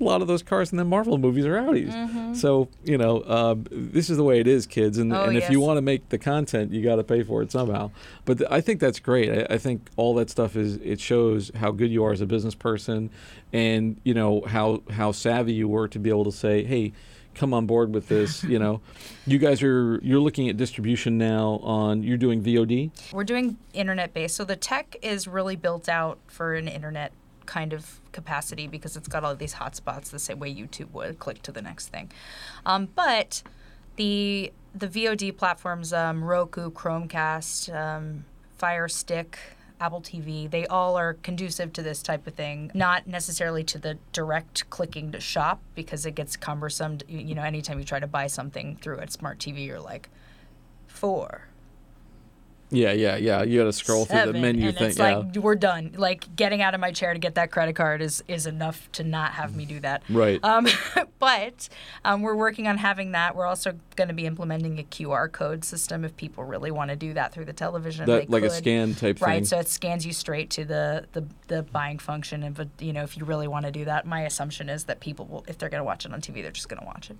A 0.00 0.04
lot 0.04 0.22
of 0.22 0.28
those 0.28 0.42
cars 0.42 0.72
in 0.72 0.78
the 0.78 0.84
Marvel 0.84 1.18
movies 1.18 1.46
are 1.46 1.54
Audis. 1.56 2.36
So, 2.36 2.68
you 2.84 2.98
know, 2.98 3.22
um, 3.24 3.64
this 3.70 4.10
is 4.10 4.16
the 4.16 4.24
way 4.24 4.40
it 4.40 4.46
is, 4.48 4.66
kids. 4.66 4.98
And, 4.98 5.12
Mm-hmm. 5.12 5.22
Oh, 5.22 5.28
and 5.28 5.36
if 5.36 5.50
you 5.50 5.60
want 5.60 5.76
to 5.76 5.82
make 5.82 6.08
the 6.08 6.18
content, 6.18 6.72
you 6.72 6.82
got 6.82 6.96
to 6.96 7.04
pay 7.04 7.22
for 7.22 7.42
it 7.42 7.52
somehow. 7.52 7.90
But 8.24 8.38
th- 8.38 8.50
I 8.50 8.60
think 8.60 8.80
that's 8.80 8.98
great. 8.98 9.30
I, 9.30 9.54
I 9.54 9.58
think 9.58 9.88
all 9.96 10.14
that 10.14 10.30
stuff 10.30 10.56
is, 10.56 10.76
it 10.76 10.98
shows 10.98 11.50
how 11.54 11.70
good 11.70 11.90
you 11.90 12.02
are 12.04 12.12
as 12.12 12.20
a 12.20 12.26
business 12.26 12.54
person 12.54 13.10
and, 13.52 14.00
you 14.02 14.14
know, 14.14 14.42
how, 14.46 14.82
how 14.90 15.12
savvy 15.12 15.52
you 15.52 15.68
were 15.68 15.86
to 15.88 15.98
be 15.98 16.10
able 16.10 16.24
to 16.24 16.32
say, 16.32 16.64
hey, 16.64 16.92
come 17.34 17.52
on 17.54 17.66
board 17.66 17.92
with 17.94 18.08
this. 18.08 18.42
you 18.54 18.58
know, 18.58 18.80
you 19.26 19.38
guys 19.38 19.62
are, 19.62 20.00
you're 20.02 20.20
looking 20.20 20.48
at 20.48 20.56
distribution 20.56 21.18
now 21.18 21.60
on, 21.62 22.02
you're 22.02 22.16
doing 22.16 22.42
VOD. 22.42 22.90
We're 23.12 23.24
doing 23.24 23.56
internet 23.72 24.12
based. 24.14 24.34
So 24.36 24.44
the 24.44 24.56
tech 24.56 24.96
is 25.02 25.28
really 25.28 25.56
built 25.56 25.88
out 25.88 26.18
for 26.26 26.54
an 26.54 26.66
internet 26.68 27.12
kind 27.46 27.72
of 27.72 28.00
capacity 28.12 28.66
because 28.66 28.96
it's 28.96 29.08
got 29.08 29.24
all 29.24 29.34
these 29.34 29.54
hotspots 29.54 30.10
the 30.10 30.18
same 30.18 30.38
way 30.38 30.54
YouTube 30.54 30.90
would 30.92 31.18
click 31.18 31.42
to 31.42 31.52
the 31.52 31.62
next 31.62 31.88
thing. 31.88 32.10
Um, 32.64 32.88
but 32.94 33.42
the 33.96 34.52
the 34.74 34.88
VOD 34.88 35.36
platforms, 35.36 35.92
um, 35.92 36.24
Roku, 36.24 36.70
Chromecast, 36.70 37.72
um, 37.72 38.24
Fire 38.58 38.88
Stick, 38.88 39.38
Apple 39.80 40.00
TV, 40.00 40.50
they 40.50 40.66
all 40.66 40.96
are 40.96 41.14
conducive 41.14 41.72
to 41.74 41.82
this 41.82 42.02
type 42.02 42.26
of 42.26 42.34
thing. 42.34 42.70
Not 42.74 43.06
necessarily 43.06 43.62
to 43.64 43.78
the 43.78 43.98
direct 44.12 44.68
clicking 44.70 45.12
to 45.12 45.20
shop 45.20 45.60
because 45.74 46.06
it 46.06 46.14
gets 46.14 46.36
cumbersome. 46.36 46.98
You 47.08 47.18
you 47.18 47.34
know, 47.34 47.42
anytime 47.42 47.78
you 47.78 47.84
try 47.84 48.00
to 48.00 48.06
buy 48.06 48.26
something 48.26 48.78
through 48.80 48.98
a 48.98 49.10
smart 49.10 49.38
TV, 49.38 49.66
you're 49.66 49.80
like, 49.80 50.08
four, 50.86 51.48
Yeah, 52.70 52.92
yeah, 52.92 53.16
yeah. 53.16 53.42
You 53.42 53.60
got 53.60 53.64
to 53.64 53.72
scroll 53.72 54.04
through 54.04 54.32
the 54.32 54.32
menu 54.32 54.68
and 54.68 54.76
thing. 54.76 54.88
it's 54.88 54.98
yeah. 54.98 55.18
like 55.18 55.36
we're 55.36 55.54
done. 55.54 55.94
Like 55.96 56.34
getting 56.34 56.62
out 56.62 56.74
of 56.74 56.80
my 56.80 56.92
chair 56.92 57.12
to 57.12 57.18
get 57.18 57.36
that 57.36 57.50
credit 57.50 57.76
card 57.76 58.02
is 58.02 58.24
is 58.26 58.46
enough 58.46 58.90
to 58.92 59.04
not 59.04 59.32
have 59.32 59.54
me 59.54 59.64
do 59.64 59.80
that. 59.80 60.02
Right. 60.08 60.42
Um, 60.42 60.66
but 61.18 61.68
um, 62.04 62.22
we're 62.22 62.34
working 62.34 62.66
on 62.66 62.78
having 62.78 63.12
that. 63.12 63.36
We're 63.36 63.46
also 63.46 63.74
going 63.96 64.08
to 64.08 64.14
be 64.14 64.26
implementing 64.26 64.78
a 64.78 64.82
QR 64.82 65.30
code 65.30 65.64
system 65.64 66.04
if 66.04 66.16
people 66.16 66.44
really 66.44 66.70
want 66.70 66.90
to 66.90 66.96
do 66.96 67.14
that 67.14 67.32
through 67.32 67.44
the 67.44 67.52
television. 67.52 68.06
that, 68.06 68.30
like 68.30 68.42
a 68.42 68.50
scan 68.50 68.94
type 68.94 69.18
thing. 69.18 69.26
Right, 69.26 69.34
thing. 69.36 69.44
so 69.44 69.58
it 69.58 69.68
scans 69.68 70.04
you 70.04 70.12
straight 70.12 70.50
to 70.50 70.64
the, 70.64 71.06
the, 71.12 71.24
the 71.48 71.62
buying 71.62 71.98
function, 71.98 72.42
and 72.42 72.54
but 72.54 72.68
you 72.80 72.92
know 72.92 73.02
if 73.02 73.16
you 73.16 73.24
really 73.24 73.48
want 73.48 73.66
to 73.66 73.72
do 73.72 73.84
that, 73.84 74.06
my 74.06 74.22
assumption 74.22 74.68
is 74.68 74.84
that 74.84 75.00
people 75.00 75.26
will, 75.26 75.44
if 75.46 75.58
they're 75.58 75.68
going 75.68 75.80
to 75.80 75.84
watch 75.84 76.04
it 76.04 76.12
on 76.12 76.20
TV, 76.20 76.42
they're 76.42 76.50
just 76.50 76.68
going 76.68 76.80
to 76.80 76.86
watch 76.86 77.10
it. 77.10 77.16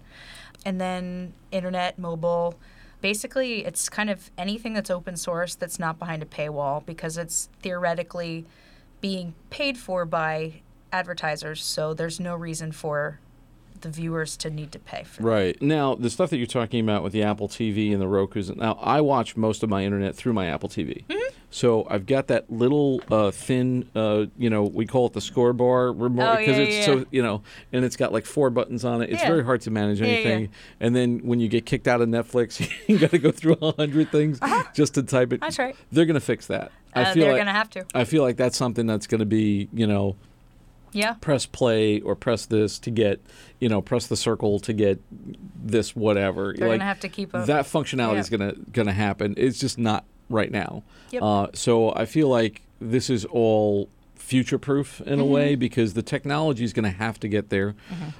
And 0.64 0.80
then 0.80 1.34
internet, 1.52 1.98
mobile, 1.98 2.58
basically 3.04 3.66
it's 3.66 3.90
kind 3.90 4.08
of 4.08 4.30
anything 4.38 4.72
that's 4.72 4.88
open 4.88 5.14
source 5.14 5.54
that's 5.54 5.78
not 5.78 5.98
behind 5.98 6.22
a 6.22 6.26
paywall 6.26 6.82
because 6.86 7.18
it's 7.18 7.50
theoretically 7.60 8.46
being 9.02 9.34
paid 9.50 9.76
for 9.76 10.06
by 10.06 10.54
advertisers, 10.90 11.62
so 11.62 11.92
there's 11.92 12.18
no 12.18 12.34
reason 12.34 12.72
for 12.72 13.20
the 13.84 13.90
viewers 13.90 14.36
to 14.38 14.50
need 14.50 14.72
to 14.72 14.78
pay 14.80 15.04
for 15.04 15.22
that. 15.22 15.28
Right. 15.28 15.62
Now, 15.62 15.94
the 15.94 16.10
stuff 16.10 16.30
that 16.30 16.38
you're 16.38 16.46
talking 16.48 16.80
about 16.80 17.04
with 17.04 17.12
the 17.12 17.22
Apple 17.22 17.48
TV 17.48 17.92
and 17.92 18.00
the 18.02 18.08
Roku's, 18.08 18.54
now 18.56 18.76
I 18.82 19.00
watch 19.00 19.36
most 19.36 19.62
of 19.62 19.70
my 19.70 19.84
internet 19.84 20.16
through 20.16 20.32
my 20.32 20.46
Apple 20.46 20.68
TV. 20.68 21.04
Mm-hmm. 21.06 21.20
So 21.50 21.86
I've 21.88 22.06
got 22.06 22.26
that 22.26 22.50
little 22.50 23.00
uh, 23.12 23.30
thin, 23.30 23.88
uh, 23.94 24.26
you 24.36 24.50
know, 24.50 24.64
we 24.64 24.86
call 24.86 25.06
it 25.06 25.12
the 25.12 25.20
score 25.20 25.52
bar 25.52 25.92
remote 25.92 26.28
Oh, 26.34 26.36
because 26.38 26.56
yeah, 26.58 26.64
it's 26.64 26.76
yeah, 26.78 26.84
so, 26.84 27.06
you 27.12 27.22
know, 27.22 27.42
and 27.72 27.84
it's 27.84 27.94
got 27.94 28.12
like 28.12 28.26
four 28.26 28.50
buttons 28.50 28.84
on 28.84 29.02
it. 29.02 29.10
It's 29.10 29.22
Yeah. 29.22 29.28
very 29.28 29.44
hard 29.44 29.60
to 29.60 29.70
manage 29.70 30.02
anything. 30.02 30.48
And 30.80 30.96
then 30.96 31.20
when 31.20 31.38
you 31.38 31.46
get 31.48 31.64
kicked 31.64 31.86
out 31.86 32.00
of 32.00 32.08
Netflix, 32.08 32.68
you 32.88 32.98
got 32.98 33.12
to 33.12 33.18
go 33.18 33.30
through 33.30 33.56
a 33.62 33.70
hundred 33.76 34.10
things 34.10 34.40
just 34.74 34.94
to 34.94 35.04
type 35.04 35.32
it. 35.32 35.36
Uh-huh. 35.42 35.46
That's 35.46 35.58
right. 35.60 35.76
They're 35.92 36.06
going 36.06 36.14
to 36.14 36.20
fix 36.20 36.48
that. 36.48 36.72
I 36.92 37.02
Uh, 37.02 37.12
feel 37.14 37.22
they're 37.22 37.32
like, 37.34 37.38
going 37.38 37.46
to 37.46 37.52
have 37.52 37.70
to. 37.70 37.86
I 37.94 38.02
feel 38.04 38.24
like 38.24 38.36
that's 38.36 38.56
something 38.56 38.86
that's 38.88 39.06
going 39.06 39.20
to 39.20 39.24
be, 39.26 39.68
you 39.72 39.86
know, 39.86 40.16
Yeah. 40.94 41.14
press 41.20 41.44
play 41.46 42.00
or 42.00 42.14
press 42.16 42.46
this 42.46 42.78
to 42.80 42.90
get, 42.90 43.20
you 43.60 43.68
know, 43.68 43.82
press 43.82 44.06
the 44.06 44.16
circle 44.16 44.58
to 44.60 44.72
get 44.72 45.00
this 45.62 45.94
whatever. 45.96 46.54
They're 46.56 46.68
like, 46.68 46.78
going 46.78 46.78
to 46.80 46.84
have 46.86 47.00
to 47.00 47.08
keep 47.08 47.34
up. 47.34 47.46
that 47.46 47.64
functionality 47.66 48.14
Yeah. 48.14 48.20
is 48.20 48.30
gonna 48.30 48.52
gonna 48.72 48.92
happen. 48.92 49.34
It's 49.36 49.58
just 49.58 49.78
not 49.78 50.04
right 50.30 50.50
now. 50.50 50.82
Yep. 51.10 51.22
Uh, 51.22 51.46
so 51.52 51.92
I 51.94 52.06
feel 52.06 52.28
like 52.28 52.62
this 52.80 53.10
is 53.10 53.24
all 53.26 53.88
future 54.14 54.58
proof 54.58 55.00
in 55.02 55.06
Mm-hmm. 55.14 55.20
a 55.20 55.24
way 55.24 55.54
because 55.54 55.94
the 55.94 56.02
technology 56.02 56.64
is 56.64 56.72
going 56.72 56.90
to 56.90 56.96
have 56.98 57.20
to 57.20 57.28
get 57.28 57.50
there. 57.50 57.74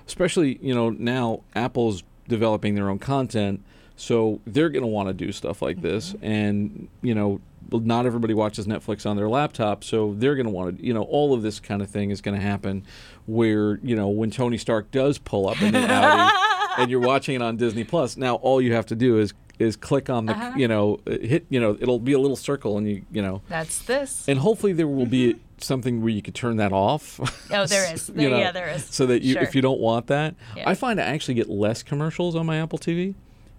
Especially, 0.07 0.59
you 0.61 0.75
know, 0.75 0.91
now 0.91 1.41
Apple's 1.55 2.03
developing 2.29 2.75
their 2.75 2.91
own 2.91 2.99
content. 2.99 3.65
So 3.97 4.41
they're 4.47 4.71
going 4.71 4.83
to 4.83 4.89
want 4.89 5.09
to 5.09 5.15
do 5.15 5.31
stuff 5.33 5.63
like 5.63 5.81
this, 5.81 6.15
and 6.21 6.89
you 7.03 7.15
know, 7.15 7.41
not 7.71 8.07
everybody 8.07 8.35
watches 8.35 8.67
Netflix 8.67 9.07
on 9.09 9.17
their 9.17 9.29
laptop, 9.29 9.85
so 9.85 10.15
they're 10.19 10.35
going 10.35 10.47
to 10.47 10.53
want 10.53 10.79
to, 10.79 10.85
you 10.85 10.93
know, 10.93 11.03
all 11.03 11.33
of 11.33 11.43
this 11.43 11.61
kind 11.61 11.81
of 11.81 11.89
thing 11.89 12.11
is 12.11 12.21
going 12.21 12.35
to 12.37 12.43
happen. 12.45 12.85
Where 13.27 13.79
you 13.83 13.95
know, 13.97 14.09
when 14.09 14.31
Tony 14.31 14.59
Stark 14.59 14.91
does 14.91 15.19
pull 15.19 15.49
up 15.49 15.63
in 15.63 15.73
the 15.73 15.81
Audi, 15.91 16.33
and 16.83 16.91
you're 16.91 17.01
watching 17.01 17.37
it 17.37 17.43
on 17.43 17.57
Disney 17.57 17.85
Plus, 17.85 18.17
now 18.17 18.35
all 18.37 18.61
you 18.61 18.75
have 18.75 18.87
to 18.87 18.97
do 18.97 19.19
is 19.19 19.33
is 19.61 19.77
click 19.77 20.11
on 20.11 20.27
the, 20.27 20.33
Uh-huh. 20.33 20.53
you 20.57 20.67
know, 20.67 20.99
hit, 21.07 21.47
you 21.49 21.61
know, 21.61 21.77
it'll 21.81 22.01
be 22.01 22.13
a 22.13 22.19
little 22.19 22.37
circle, 22.37 22.77
and 22.77 22.89
you, 22.89 23.03
you 23.13 23.23
know, 23.23 23.41
That's 23.49 23.79
this. 23.85 24.29
and 24.29 24.41
hopefully 24.41 24.73
there 24.73 24.89
will 24.89 25.07
be 25.07 25.37
something 25.59 26.01
where 26.03 26.11
you 26.11 26.21
could 26.23 26.35
turn 26.35 26.57
that 26.57 26.73
off. 26.73 27.19
Mm-hmm. 27.19 27.55
Oh, 27.55 27.65
there 27.67 27.91
is. 27.95 28.11
You 28.17 28.29
know, 28.31 28.39
yeah, 28.39 28.51
there 28.51 28.69
is. 28.69 28.85
So 28.87 29.07
that 29.07 29.23
you, 29.23 29.35
Sure. 29.35 29.43
if 29.43 29.55
you 29.55 29.63
don't 29.63 29.79
want 29.79 30.09
that, 30.09 30.35
Yeah. 30.57 30.69
I 30.69 30.75
find 30.75 31.01
I 31.01 31.05
actually 31.05 31.35
get 31.35 31.49
less 31.49 31.85
commercials 31.85 32.35
on 32.35 32.45
my 32.47 32.57
Apple 32.61 32.81
TV 32.81 33.15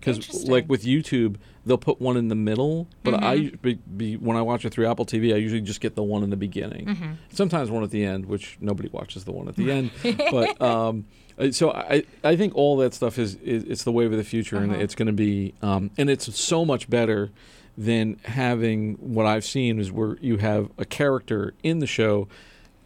because, 0.06 0.48
like 0.48 0.70
with 0.70 0.84
YouTube, 0.84 1.38
they'll 1.66 1.78
put 1.78 2.00
one 2.00 2.16
in 2.18 2.28
the 2.28 2.36
middle, 2.36 2.88
but 3.04 3.16
I 3.24 3.38
Mm-hmm. 3.38 3.56
be, 3.62 3.74
be, 3.98 4.18
when 4.18 4.38
I 4.38 4.42
watch 4.42 4.66
it 4.66 4.72
through 4.74 4.88
Apple 4.88 5.06
TV, 5.06 5.34
I 5.34 5.38
usually 5.38 5.62
just 5.62 5.82
get 5.82 5.96
the 5.96 6.04
one 6.04 6.24
in 6.24 6.30
the 6.30 6.36
beginning. 6.38 6.86
Mm-hmm. 6.86 7.12
Sometimes 7.34 7.70
one 7.72 7.84
at 7.84 7.90
the 7.92 8.06
end, 8.06 8.26
which 8.28 8.58
nobody 8.62 8.90
watches 8.90 9.26
the 9.26 9.32
one 9.32 9.48
at 9.48 9.56
the 9.56 9.72
end. 9.72 9.92
But 10.32 10.62
um, 10.62 11.06
uh, 11.38 11.52
so 11.52 11.72
I, 11.72 12.04
I 12.24 12.36
think 12.36 12.56
all 12.56 12.78
that 12.78 12.94
stuff 12.94 13.18
is, 13.20 13.36
is 13.36 13.64
it's 13.66 13.84
the 13.84 13.92
wave 13.92 14.12
of 14.12 14.18
the 14.18 14.24
future, 14.24 14.58
Uh-huh. 14.58 14.74
and 14.74 14.82
it's 14.82 14.96
going 14.96 15.08
to 15.08 15.14
be 15.14 15.54
um, 15.62 15.92
and 15.98 16.10
it's 16.10 16.34
so 16.40 16.64
much 16.66 16.90
better 16.90 17.32
than 17.78 18.18
having 18.24 18.94
what 18.96 19.26
I've 19.26 19.44
seen 19.44 19.80
is 19.80 19.92
where 19.92 20.18
you 20.22 20.38
have 20.38 20.70
a 20.78 20.86
character 20.86 21.54
in 21.62 21.80
the 21.80 21.88
show 21.88 22.28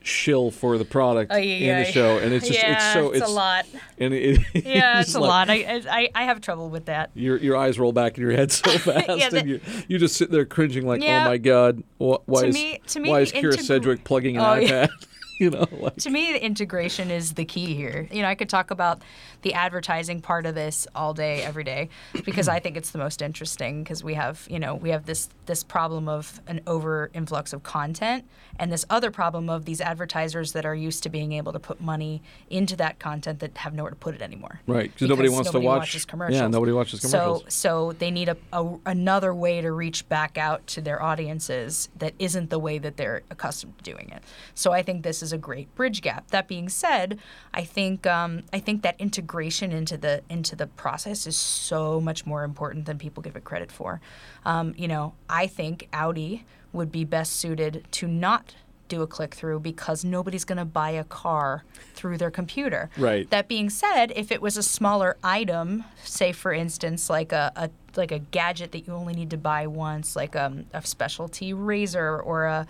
shill 0.01 0.49
for 0.51 0.77
the 0.77 0.85
product 0.85 1.31
Oh, 1.33 1.37
in 1.37 1.77
the 1.79 1.85
show, 1.85 2.17
and 2.17 2.33
it's 2.33 2.47
just 2.47 2.59
yeah, 2.61 2.75
it's 2.75 2.93
so 2.93 3.11
it's, 3.11 3.25
a 3.25 3.29
lot. 3.31 3.65
and 3.97 4.13
it, 4.13 4.39
Yeah, 4.65 5.01
it's 5.01 5.13
a 5.15 5.19
like- 5.19 5.29
lot. 5.29 5.49
I, 5.49 5.81
I 5.89 6.09
I 6.15 6.23
have 6.23 6.41
trouble 6.41 6.69
with 6.69 6.85
that. 6.85 7.11
Your 7.13 7.37
your 7.37 7.57
eyes 7.57 7.77
roll 7.79 7.91
back 7.93 8.17
in 8.17 8.23
your 8.23 8.31
head 8.33 8.51
so 8.51 8.69
fast, 8.77 9.09
Yeah, 9.09 9.29
and 9.33 9.49
you 9.49 9.59
you 9.87 9.97
just 9.97 10.15
sit 10.15 10.31
there 10.31 10.45
cringing 10.45 10.85
like, 10.87 11.01
oh 11.01 11.05
Yeah. 11.05 11.25
oh 11.25 11.29
my 11.29 11.37
god, 11.37 11.83
why 11.97 12.17
To 12.41 12.47
is 12.47 12.53
me- 12.55 12.81
to 12.87 12.99
me, 12.99 13.09
why 13.09 13.19
is 13.21 13.31
Kyra 13.31 13.53
integr- 13.53 13.59
Sedgwick 13.61 14.03
plugging 14.03 14.37
an 14.37 14.43
Oh, 14.43 14.45
iPad? 14.65 14.89
you 15.45 15.49
know, 15.49 15.65
like 15.71 15.95
To 15.95 16.09
me, 16.09 16.33
the 16.33 16.43
integration 16.43 17.09
is 17.09 17.33
the 17.33 17.45
key 17.45 17.73
here. 17.73 18.09
You 18.11 18.21
know, 18.21 18.27
I 18.27 18.35
could 18.35 18.49
talk 18.49 18.71
about 18.71 19.01
the 19.41 19.53
advertising 19.53 20.19
part 20.19 20.45
of 20.45 20.53
this 20.53 20.85
all 20.93 21.13
day, 21.13 21.41
every 21.43 21.63
day, 21.63 21.87
because 22.25 22.49
I 22.49 22.59
think 22.59 22.75
it's 22.75 22.91
the 22.91 22.97
most 22.97 23.21
interesting. 23.21 23.83
Because 23.83 24.03
we 24.03 24.15
have, 24.15 24.45
you 24.49 24.59
know, 24.59 24.75
we 24.75 24.89
have 24.89 25.05
this 25.05 25.29
this 25.45 25.63
problem 25.63 26.09
of 26.09 26.41
an 26.47 26.59
over 26.67 27.09
influx 27.13 27.53
of 27.53 27.63
content, 27.63 28.25
and 28.59 28.69
this 28.69 28.85
other 28.89 29.11
problem 29.11 29.49
of 29.49 29.63
these 29.63 29.79
advertisers 29.79 30.51
that 30.51 30.65
are 30.65 30.75
used 30.75 31.03
to 31.03 31.09
being 31.09 31.31
able 31.31 31.53
to 31.53 31.59
put 31.59 31.79
money 31.79 32.21
into 32.49 32.75
that 32.75 32.99
content 32.99 33.39
that 33.39 33.57
have 33.57 33.73
nowhere 33.73 33.91
to 33.91 33.95
put 33.95 34.13
it 34.13 34.21
anymore. 34.21 34.59
right 34.67 34.91
because 34.93 35.07
nobody 35.07 35.29
wants 35.29 35.47
nobody 35.47 35.63
to 35.63 35.67
watch. 35.67 35.79
watches 35.79 36.05
commercials. 36.05 36.41
Yeah, 36.41 36.47
nobody 36.47 36.73
watches 36.73 36.99
commercials. 36.99 37.43
So, 37.43 37.49
so 37.49 37.93
they 37.93 38.11
need 38.11 38.27
a, 38.27 38.37
a 38.51 38.75
another 38.85 39.33
way 39.33 39.61
to 39.61 39.71
reach 39.71 40.07
back 40.09 40.37
out 40.37 40.67
to 40.67 40.81
their 40.81 41.01
audiences 41.01 41.87
that 41.97 42.13
isn't 42.19 42.49
the 42.49 42.59
way 42.59 42.77
that 42.77 42.97
they're 42.97 43.21
accustomed 43.29 43.77
to 43.77 43.83
doing 43.83 44.09
it. 44.09 44.21
So 44.53 44.73
I 44.73 44.83
think 44.83 45.03
this 45.03 45.23
is 45.23 45.28
a 45.33 45.37
great 45.37 45.73
bridge 45.75 46.01
gap. 46.01 46.29
That 46.31 46.47
being 46.47 46.69
said, 46.69 47.19
I 47.53 47.63
think 47.63 48.05
um, 48.07 48.43
I 48.53 48.59
think 48.59 48.81
that 48.83 48.95
integration 48.99 49.71
into 49.71 49.97
the 49.97 50.21
into 50.29 50.55
the 50.55 50.67
process 50.67 51.27
is 51.27 51.35
so 51.35 51.99
much 51.99 52.25
more 52.25 52.43
important 52.43 52.85
than 52.85 52.97
people 52.97 53.21
give 53.23 53.35
it 53.35 53.43
credit 53.43 53.71
for. 53.71 54.01
Um, 54.45 54.73
you 54.77 54.87
know, 54.87 55.13
I 55.29 55.47
think 55.47 55.87
Audi 55.93 56.45
would 56.71 56.91
be 56.91 57.03
best 57.03 57.35
suited 57.35 57.85
to 57.91 58.07
not 58.07 58.55
do 58.89 59.01
a 59.03 59.07
click 59.07 59.35
through 59.35 59.59
because 59.59 60.03
nobody's 60.03 60.43
going 60.43 60.57
to 60.57 60.65
buy 60.65 60.89
a 60.89 61.03
car 61.03 61.63
through 61.93 62.17
their 62.17 62.31
computer. 62.31 62.89
Right. 62.97 63.29
That 63.29 63.47
being 63.47 63.69
said, 63.69 64.11
if 64.15 64.31
it 64.31 64.41
was 64.41 64.57
a 64.57 64.63
smaller 64.63 65.15
item, 65.23 65.85
say 66.03 66.33
for 66.33 66.51
instance 66.51 67.09
like 67.09 67.31
a, 67.31 67.51
a 67.55 67.69
like 67.95 68.11
a 68.11 68.19
gadget 68.19 68.71
that 68.71 68.87
you 68.87 68.93
only 68.93 69.13
need 69.13 69.29
to 69.31 69.37
buy 69.37 69.67
once, 69.67 70.15
like 70.15 70.35
um, 70.35 70.65
a 70.73 70.85
specialty 70.85 71.53
razor 71.53 72.19
or 72.19 72.45
a 72.45 72.67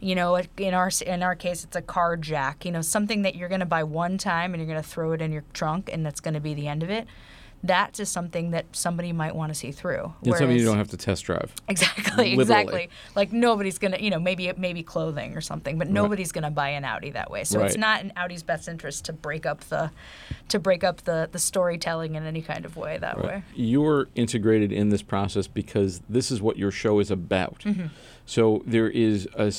you 0.00 0.14
know, 0.14 0.40
in 0.56 0.74
our 0.74 0.90
in 1.04 1.22
our 1.22 1.34
case 1.34 1.64
it's 1.64 1.76
a 1.76 1.82
car 1.82 2.16
jack, 2.16 2.64
you 2.64 2.70
know, 2.70 2.82
something 2.82 3.22
that 3.22 3.34
you're 3.34 3.48
going 3.48 3.60
to 3.60 3.66
buy 3.66 3.82
one 3.82 4.18
time 4.18 4.54
and 4.54 4.62
you're 4.62 4.72
going 4.72 4.82
to 4.82 4.88
throw 4.88 5.12
it 5.12 5.20
in 5.20 5.32
your 5.32 5.44
trunk 5.52 5.90
and 5.92 6.06
that's 6.06 6.20
going 6.20 6.34
to 6.34 6.40
be 6.40 6.54
the 6.54 6.68
end 6.68 6.82
of 6.82 6.90
it. 6.90 7.06
That's 7.64 7.98
just 7.98 8.12
something 8.12 8.52
that 8.52 8.66
somebody 8.70 9.12
might 9.12 9.34
want 9.34 9.50
to 9.50 9.54
see 9.58 9.72
through. 9.72 10.14
it's 10.22 10.38
something 10.38 10.56
you 10.56 10.64
don't 10.64 10.78
have 10.78 10.90
to 10.90 10.96
test 10.96 11.24
drive. 11.24 11.52
Exactly, 11.68 12.36
Literally. 12.36 12.40
exactly. 12.40 12.90
Like 13.16 13.32
nobody's 13.32 13.78
gonna, 13.78 13.98
you 13.98 14.10
know, 14.10 14.20
maybe 14.20 14.52
maybe 14.56 14.84
clothing 14.84 15.36
or 15.36 15.40
something, 15.40 15.76
but 15.76 15.90
nobody's 15.90 16.30
gonna 16.30 16.52
buy 16.52 16.68
an 16.68 16.84
Audi 16.84 17.10
that 17.10 17.32
way. 17.32 17.42
So 17.42 17.60
it's 17.64 17.76
not 17.76 18.02
in 18.02 18.12
Audi's 18.16 18.44
best 18.44 18.68
interest 18.68 19.06
to 19.06 19.12
break 19.12 19.44
up 19.44 19.62
the, 19.64 19.90
to 20.50 20.60
break 20.60 20.84
up 20.84 21.02
the 21.02 21.28
the 21.32 21.40
storytelling 21.40 22.14
in 22.14 22.24
any 22.24 22.42
kind 22.42 22.64
of 22.64 22.76
way 22.76 22.96
that 22.98 23.20
way. 23.24 23.42
You're 23.56 24.06
integrated 24.14 24.70
in 24.70 24.90
this 24.90 25.02
process 25.02 25.48
because 25.48 26.00
this 26.08 26.30
is 26.30 26.40
what 26.40 26.58
your 26.58 26.70
show 26.70 27.00
is 27.00 27.10
about. 27.10 27.58
Mm-hmm. 27.64 27.86
So 28.24 28.62
there 28.66 28.88
is 28.88 29.26
a 29.34 29.50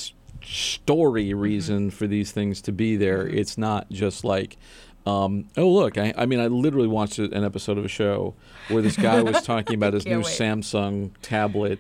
story 0.46 1.26
Mm-hmm. 1.30 1.40
reason 1.40 1.90
for 1.92 2.08
these 2.08 2.32
things 2.32 2.62
to 2.64 2.72
be 2.72 2.96
there. 2.96 3.28
It's 3.28 3.58
not 3.58 3.90
just 3.90 4.24
like, 4.24 4.58
um, 5.06 5.48
oh 5.58 5.70
look, 5.70 5.98
I, 5.98 6.14
I 6.18 6.26
mean, 6.26 6.40
I 6.40 6.48
literally 6.48 6.88
watched 6.88 7.20
an 7.20 7.44
episode 7.44 7.78
of 7.78 7.86
a 7.86 7.90
show 7.90 8.36
where 8.68 8.82
this 8.82 8.98
guy 8.98 9.22
was 9.22 9.42
talking 9.46 9.76
about 9.76 9.94
his 9.94 10.06
new 10.06 10.18
wait. 10.18 10.26
Samsung 10.26 11.12
tablet, 11.22 11.80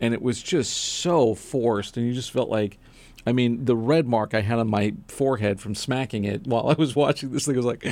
and 0.00 0.14
it 0.14 0.22
was 0.22 0.42
just 0.42 0.72
so 0.72 1.34
forced, 1.34 1.96
and 1.96 2.06
you 2.06 2.12
just 2.14 2.30
felt 2.30 2.48
like. 2.48 2.78
I 3.26 3.32
mean, 3.32 3.66
the 3.66 3.76
red 3.76 4.06
mark 4.06 4.32
I 4.32 4.40
had 4.40 4.58
on 4.58 4.70
my 4.70 4.94
forehead 5.08 5.60
from 5.60 5.74
smacking 5.74 6.24
it 6.24 6.46
while 6.46 6.68
I 6.70 6.74
was 6.74 6.96
watching 6.96 7.30
this 7.30 7.44
thing 7.44 7.56
was 7.56 7.66
like, 7.66 7.84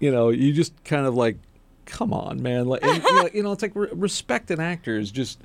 you 0.00 0.10
know, 0.10 0.30
you 0.30 0.52
just 0.52 0.72
kind 0.84 1.06
of 1.06 1.14
like, 1.14 1.36
come 1.84 2.12
on, 2.12 2.42
man. 2.42 2.66
Like, 2.66 2.82
and, 2.82 3.00
you, 3.00 3.14
know, 3.14 3.28
you 3.34 3.42
know, 3.44 3.52
it's 3.52 3.62
like 3.62 3.76
re- 3.76 3.90
respected 3.92 4.58
actors 4.58 5.12
just 5.12 5.38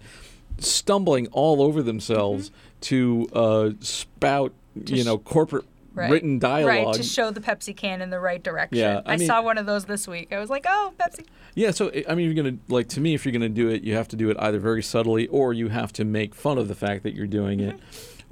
stumbling 0.58 1.28
all 1.28 1.62
over 1.62 1.84
themselves 1.84 2.50
to 2.82 3.28
uh, 3.34 3.70
spout, 3.80 4.54
you 4.86 4.98
sh- 5.02 5.06
know, 5.06 5.18
corporate 5.18 5.66
Right. 5.96 6.12
written 6.12 6.40
dialogue. 6.40 6.86
Right, 6.86 6.94
to 6.96 7.04
show 7.04 7.30
the 7.32 7.42
Pepsi 7.42 7.76
can 7.76 8.02
in 8.02 8.10
the 8.10 8.20
right 8.20 8.42
direction. 8.42 8.78
Yeah, 8.78 9.02
I 9.06 9.14
I, 9.14 9.18
mean- 9.18 9.28
saw 9.28 9.42
one 9.42 9.58
of 9.58 9.66
those 9.66 9.86
this 9.86 10.08
week. 10.08 10.32
I 10.32 10.38
was 10.40 10.50
like, 10.50 10.66
oh, 10.70 10.94
Pepsi. 10.98 11.26
Yeah, 11.56 11.72
so 11.72 11.92
I 12.08 12.16
mean, 12.16 12.26
you're 12.32 12.42
gonna 12.42 12.58
like 12.70 12.88
to 12.90 13.02
me, 13.02 13.16
if 13.16 13.26
you're 13.26 13.34
gonna 13.34 13.50
do 13.50 13.68
it, 13.70 13.82
you 13.84 13.96
have 13.96 14.08
to 14.10 14.16
do 14.16 14.30
it 14.30 14.38
either 14.40 14.60
very 14.60 14.84
subtly 14.84 15.28
or 15.28 15.52
you 15.52 15.68
have 15.70 15.92
to 15.94 16.06
make 16.06 16.36
fun 16.36 16.58
of 16.58 16.68
the 16.70 16.76
fact 16.76 17.04
that 17.04 17.16
you're 17.16 17.28
doing 17.28 17.60
it. 17.60 17.78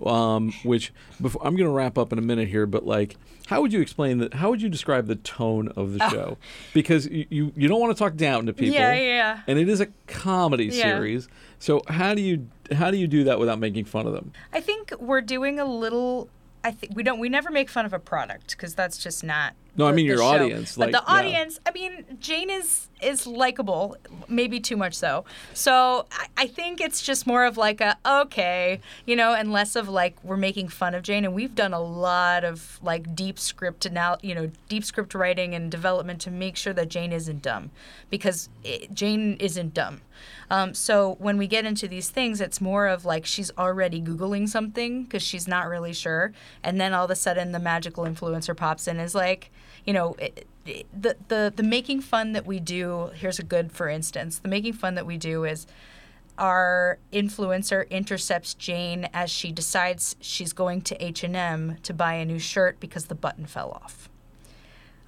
Um, 0.05 0.53
which 0.63 0.93
before, 1.19 1.45
I'm 1.45 1.55
gonna 1.55 1.71
wrap 1.71 1.97
up 1.97 2.13
in 2.13 2.19
a 2.19 2.21
minute 2.21 2.47
here, 2.49 2.65
but 2.67 2.85
like, 2.85 3.15
how 3.47 3.61
would 3.61 3.73
you 3.73 3.81
explain 3.81 4.19
that? 4.19 4.35
How 4.35 4.49
would 4.51 4.61
you 4.61 4.69
describe 4.69 5.07
the 5.07 5.15
tone 5.15 5.69
of 5.69 5.93
the 5.97 6.09
show? 6.09 6.37
Because 6.73 7.07
you, 7.07 7.25
you 7.29 7.51
you 7.55 7.67
don't 7.67 7.79
want 7.81 7.97
to 7.97 7.99
talk 8.03 8.15
down 8.15 8.45
to 8.45 8.53
people. 8.53 8.77
Oh. 8.77 8.79
Yeah, 8.79 8.93
yeah. 8.93 9.41
And 9.47 9.57
it 9.57 9.67
is 9.67 9.79
a 9.81 9.87
comedy 10.05 10.65
Yeah. 10.65 10.83
series. 10.83 11.27
So 11.59 11.81
how 11.87 12.13
do 12.13 12.21
you 12.21 12.47
how 12.73 12.91
do 12.91 12.97
you 12.97 13.07
do 13.07 13.23
that 13.23 13.39
without 13.39 13.57
making 13.59 13.85
fun 13.85 14.05
of 14.05 14.13
them? 14.13 14.33
I 14.53 14.61
think 14.61 14.93
we're 14.99 15.21
doing 15.21 15.59
a 15.59 15.65
little. 15.65 16.29
I 16.63 16.71
think 16.71 16.95
we 16.95 17.01
don't. 17.01 17.19
We 17.19 17.29
never 17.29 17.49
make 17.49 17.69
fun 17.69 17.85
of 17.85 17.93
a 17.93 17.99
product 17.99 18.51
because 18.51 18.75
that's 18.75 18.97
just 18.97 19.23
not. 19.23 19.53
No, 19.77 19.87
I 19.87 19.91
mean 19.91 20.05
your 20.07 20.17
show. 20.17 20.25
audience, 20.25 20.75
But 20.75 20.91
like, 20.91 21.03
the 21.03 21.11
yeah. 21.11 21.19
audience. 21.19 21.59
I 21.65 21.71
mean, 21.71 22.03
Jane 22.19 22.49
is 22.49 22.87
is 22.99 23.27
likable, 23.27 23.95
maybe 24.27 24.59
too 24.59 24.75
much 24.75 24.95
so. 24.95 25.23
So 25.53 26.07
I, 26.11 26.25
I 26.35 26.47
think 26.47 26.81
it's 26.81 27.03
just 27.03 27.27
more 27.27 27.45
of 27.45 27.55
like 27.55 27.79
a 27.79 27.95
okay, 28.05 28.81
you 29.05 29.15
know, 29.15 29.35
and 29.35 29.51
less 29.51 29.75
of 29.75 29.87
like 29.87 30.15
we're 30.23 30.35
making 30.35 30.69
fun 30.69 30.95
of 30.95 31.03
Jane. 31.03 31.23
And 31.23 31.35
we've 31.35 31.53
done 31.53 31.73
a 31.73 31.79
lot 31.79 32.43
of 32.43 32.79
like 32.81 33.15
deep 33.15 33.37
script 33.37 33.89
now, 33.91 34.17
you 34.23 34.33
know, 34.33 34.49
deep 34.67 34.83
script 34.83 35.13
writing 35.13 35.53
and 35.53 35.69
development 35.69 36.19
to 36.21 36.31
make 36.31 36.55
sure 36.55 36.73
that 36.73 36.89
Jane 36.89 37.11
isn't 37.11 37.43
dumb, 37.43 37.69
because 38.09 38.49
it, 38.63 38.93
Jane 38.95 39.37
isn't 39.39 39.75
dumb. 39.75 40.01
Um, 40.49 40.73
so 40.73 41.17
when 41.19 41.37
we 41.37 41.45
get 41.45 41.65
into 41.65 41.87
these 41.87 42.09
things, 42.09 42.41
it's 42.41 42.59
more 42.59 42.87
of 42.87 43.05
like 43.05 43.27
she's 43.27 43.51
already 43.59 44.01
Googling 44.01 44.49
something 44.49 45.03
because 45.03 45.21
she's 45.21 45.47
not 45.47 45.67
really 45.67 45.93
sure. 45.93 46.33
And 46.63 46.81
then 46.81 46.93
all 46.93 47.05
of 47.05 47.11
a 47.11 47.15
sudden, 47.15 47.51
the 47.51 47.59
magical 47.59 48.05
influencer 48.05 48.57
pops 48.57 48.87
in 48.87 48.99
is 48.99 49.13
like, 49.13 49.51
you 49.87 49.93
know, 49.93 50.15
it, 50.19 50.45
the, 50.65 51.15
the, 51.29 51.53
the 51.55 51.63
making 51.63 52.01
fun 52.01 52.33
that 52.33 52.45
we 52.45 52.59
do, 52.59 53.09
here's 53.15 53.39
a 53.39 53.43
good 53.43 53.71
for 53.71 53.87
instance, 53.87 54.39
the 54.39 54.49
making 54.49 54.73
fun 54.73 54.95
that 54.95 55.05
we 55.05 55.17
do 55.17 55.45
is 55.45 55.65
our 56.37 56.99
influencer 57.11 57.89
intercepts 57.89 58.53
Jane 58.53 59.09
as 59.13 59.31
she 59.31 59.51
decides 59.51 60.15
she's 60.19 60.53
going 60.53 60.81
to 60.81 61.03
H&M 61.03 61.77
to 61.81 61.93
buy 61.93 62.13
a 62.15 62.25
new 62.25 62.37
shirt 62.37 62.79
because 62.79 63.05
the 63.05 63.15
button 63.15 63.45
fell 63.45 63.71
off. 63.71 64.09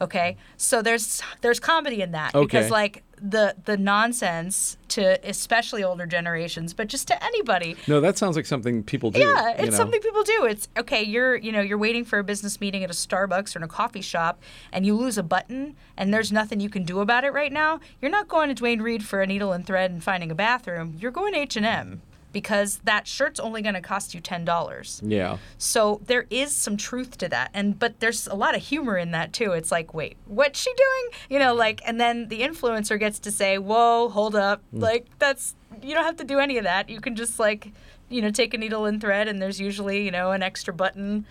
Okay? 0.02 0.38
So 0.58 0.82
there's 0.82 1.22
there's 1.42 1.60
comedy 1.60 2.02
in 2.02 2.12
that 2.12 2.34
Okay. 2.36 2.46
because 2.46 2.70
like 2.70 3.04
the 3.22 3.54
the 3.66 3.76
nonsense 3.76 4.78
to 4.88 5.20
especially 5.28 5.84
older 5.84 6.06
generations, 6.06 6.74
but 6.74 6.88
just 6.88 7.08
to 7.10 7.24
anybody. 7.24 7.76
No, 7.88 8.00
that 8.00 8.18
sounds 8.18 8.36
like 8.36 8.46
something 8.46 8.82
people 8.84 9.12
do. 9.12 9.20
Yeah, 9.20 9.50
you 9.50 9.56
it's 9.58 9.72
know? 9.72 9.78
something 9.78 10.00
people 10.02 10.24
do. 10.24 10.46
It's 10.46 10.68
okay. 10.78 11.04
You're 11.04 11.36
you 11.36 11.52
know 11.52 11.62
you're 11.62 11.78
waiting 11.78 12.06
for 12.06 12.20
a 12.20 12.24
business 12.24 12.62
meeting 12.62 12.84
at 12.84 12.90
a 12.90 12.94
Starbucks 12.94 13.56
or 13.56 13.60
in 13.60 13.64
a 13.64 13.68
coffee 13.68 14.02
shop, 14.02 14.42
and 14.72 14.86
you 14.86 14.96
lose 14.96 15.18
a 15.18 15.24
button, 15.24 15.76
and 15.98 16.14
there's 16.14 16.32
nothing 16.32 16.60
you 16.60 16.70
can 16.70 16.84
do 16.84 17.00
about 17.02 17.24
it 17.26 17.34
right 17.34 17.52
now. 17.52 17.80
You're 18.02 18.12
not 18.12 18.28
going 18.30 18.48
to 18.50 18.56
Duane 18.56 18.82
Reade 18.82 19.04
for 19.04 19.22
a 19.22 19.28
needle 19.28 19.52
and 19.52 19.66
thread 19.66 19.92
and 19.92 20.04
finding 20.04 20.32
a 20.32 20.36
bathroom. 20.36 20.96
You're 20.98 21.12
going 21.12 21.34
to 21.34 21.40
H 21.40 21.58
and 21.58 21.66
M. 21.66 22.02
because 22.32 22.78
that 22.84 23.08
shirt's 23.08 23.40
only 23.40 23.62
going 23.62 23.74
to 23.74 23.82
cost 23.82 24.14
you 24.14 24.22
$10. 24.22 25.02
Yeah. 25.04 25.38
So 25.58 26.02
there 26.06 26.26
is 26.30 26.54
some 26.54 26.78
truth 26.78 27.18
to 27.20 27.30
that. 27.30 27.52
And 27.54 27.78
but 27.80 28.00
there's 28.00 28.28
a 28.28 28.36
lot 28.36 28.56
of 28.56 28.62
humor 28.62 28.98
in 28.98 29.12
that 29.12 29.34
too. 29.34 29.52
It's 29.52 29.72
like, 29.72 29.94
wait, 29.94 30.18
what's 30.26 30.60
she 30.60 30.72
doing? 30.74 31.20
You 31.30 31.40
know, 31.40 31.54
like 31.54 31.82
and 31.86 32.00
then 32.00 32.28
the 32.28 32.42
influencer 32.42 33.00
gets 33.00 33.20
to 33.20 33.32
say, 33.32 33.58
"Whoa, 33.58 34.10
hold 34.10 34.36
up. 34.36 34.62
Hmm. 34.72 34.80
Like 34.80 35.08
that's 35.20 35.56
you 35.82 35.94
don't 35.94 36.06
have 36.06 36.18
to 36.18 36.24
do 36.24 36.40
any 36.40 36.58
of 36.58 36.64
that. 36.64 36.90
You 36.90 37.00
can 37.02 37.16
just 37.16 37.40
like, 37.40 37.72
you 38.10 38.22
know, 38.22 38.32
take 38.32 38.54
a 38.54 38.58
needle 38.58 38.86
and 38.86 39.00
thread 39.00 39.28
and 39.28 39.42
there's 39.42 39.60
usually, 39.60 40.04
you 40.04 40.12
know, 40.12 40.32
an 40.32 40.44
extra 40.44 40.74
button 40.74 41.26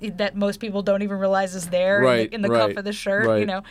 that 0.00 0.36
most 0.36 0.60
people 0.60 0.82
don't 0.82 1.02
even 1.02 1.18
realize 1.18 1.54
is 1.54 1.68
there 1.68 2.00
Right, 2.00 2.20
in 2.20 2.28
the, 2.28 2.34
in 2.34 2.42
the 2.42 2.48
right, 2.48 2.68
cuff 2.68 2.76
of 2.76 2.84
the 2.84 2.92
shirt, 2.92 3.40
you 3.40 3.46
know. 3.46 3.62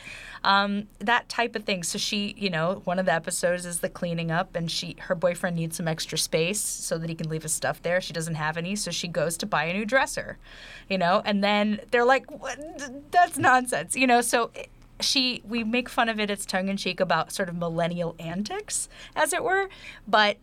Um, 0.44 0.88
that 1.00 1.28
type 1.30 1.56
of 1.56 1.64
thing. 1.64 1.84
So 1.84 1.98
she, 1.98 2.36
you 2.38 2.50
know, 2.50 2.82
one 2.86 3.00
of 3.00 3.06
the 3.06 3.14
episodes 3.14 3.66
is 3.66 3.80
the 3.80 3.90
cleaning 3.90 4.32
up, 4.32 4.56
and 4.56 4.70
she, 4.70 4.96
her 5.00 5.16
boyfriend 5.16 5.56
needs 5.56 5.78
some 5.78 5.88
extra 5.88 6.18
space 6.18 6.60
so 6.62 6.98
that 6.98 7.10
he 7.10 7.16
can 7.16 7.30
leave 7.30 7.44
his 7.44 7.54
stuff 7.54 7.82
there. 7.82 8.00
She 8.02 8.14
doesn't 8.14 8.36
have 8.36 8.58
any, 8.58 8.76
so 8.76 8.92
she 8.92 9.08
goes 9.08 9.38
to 9.38 9.46
buy 9.46 9.66
a 9.66 9.74
new 9.74 9.86
dresser, 9.86 10.38
you 10.90 10.98
know. 10.98 11.22
And 11.26 11.44
then 11.44 11.82
they're 11.92 12.06
like, 12.06 12.30
what? 12.30 12.60
"That's 13.12 13.38
nonsense," 13.38 13.96
you 13.96 14.08
know. 14.08 14.22
So. 14.22 14.52
It, 14.54 14.70
she, 15.00 15.44
we 15.48 15.64
make 15.64 15.90
fun 15.90 16.10
of 16.10 16.20
it. 16.20 16.32
It's 16.32 16.44
tongue 16.44 16.70
in 16.70 16.76
cheek 16.78 17.00
about 17.00 17.32
sort 17.32 17.50
of 17.50 17.56
millennial 17.56 18.16
antics, 18.18 18.90
as 19.16 19.32
it 19.32 19.44
were, 19.44 19.70
but 20.08 20.38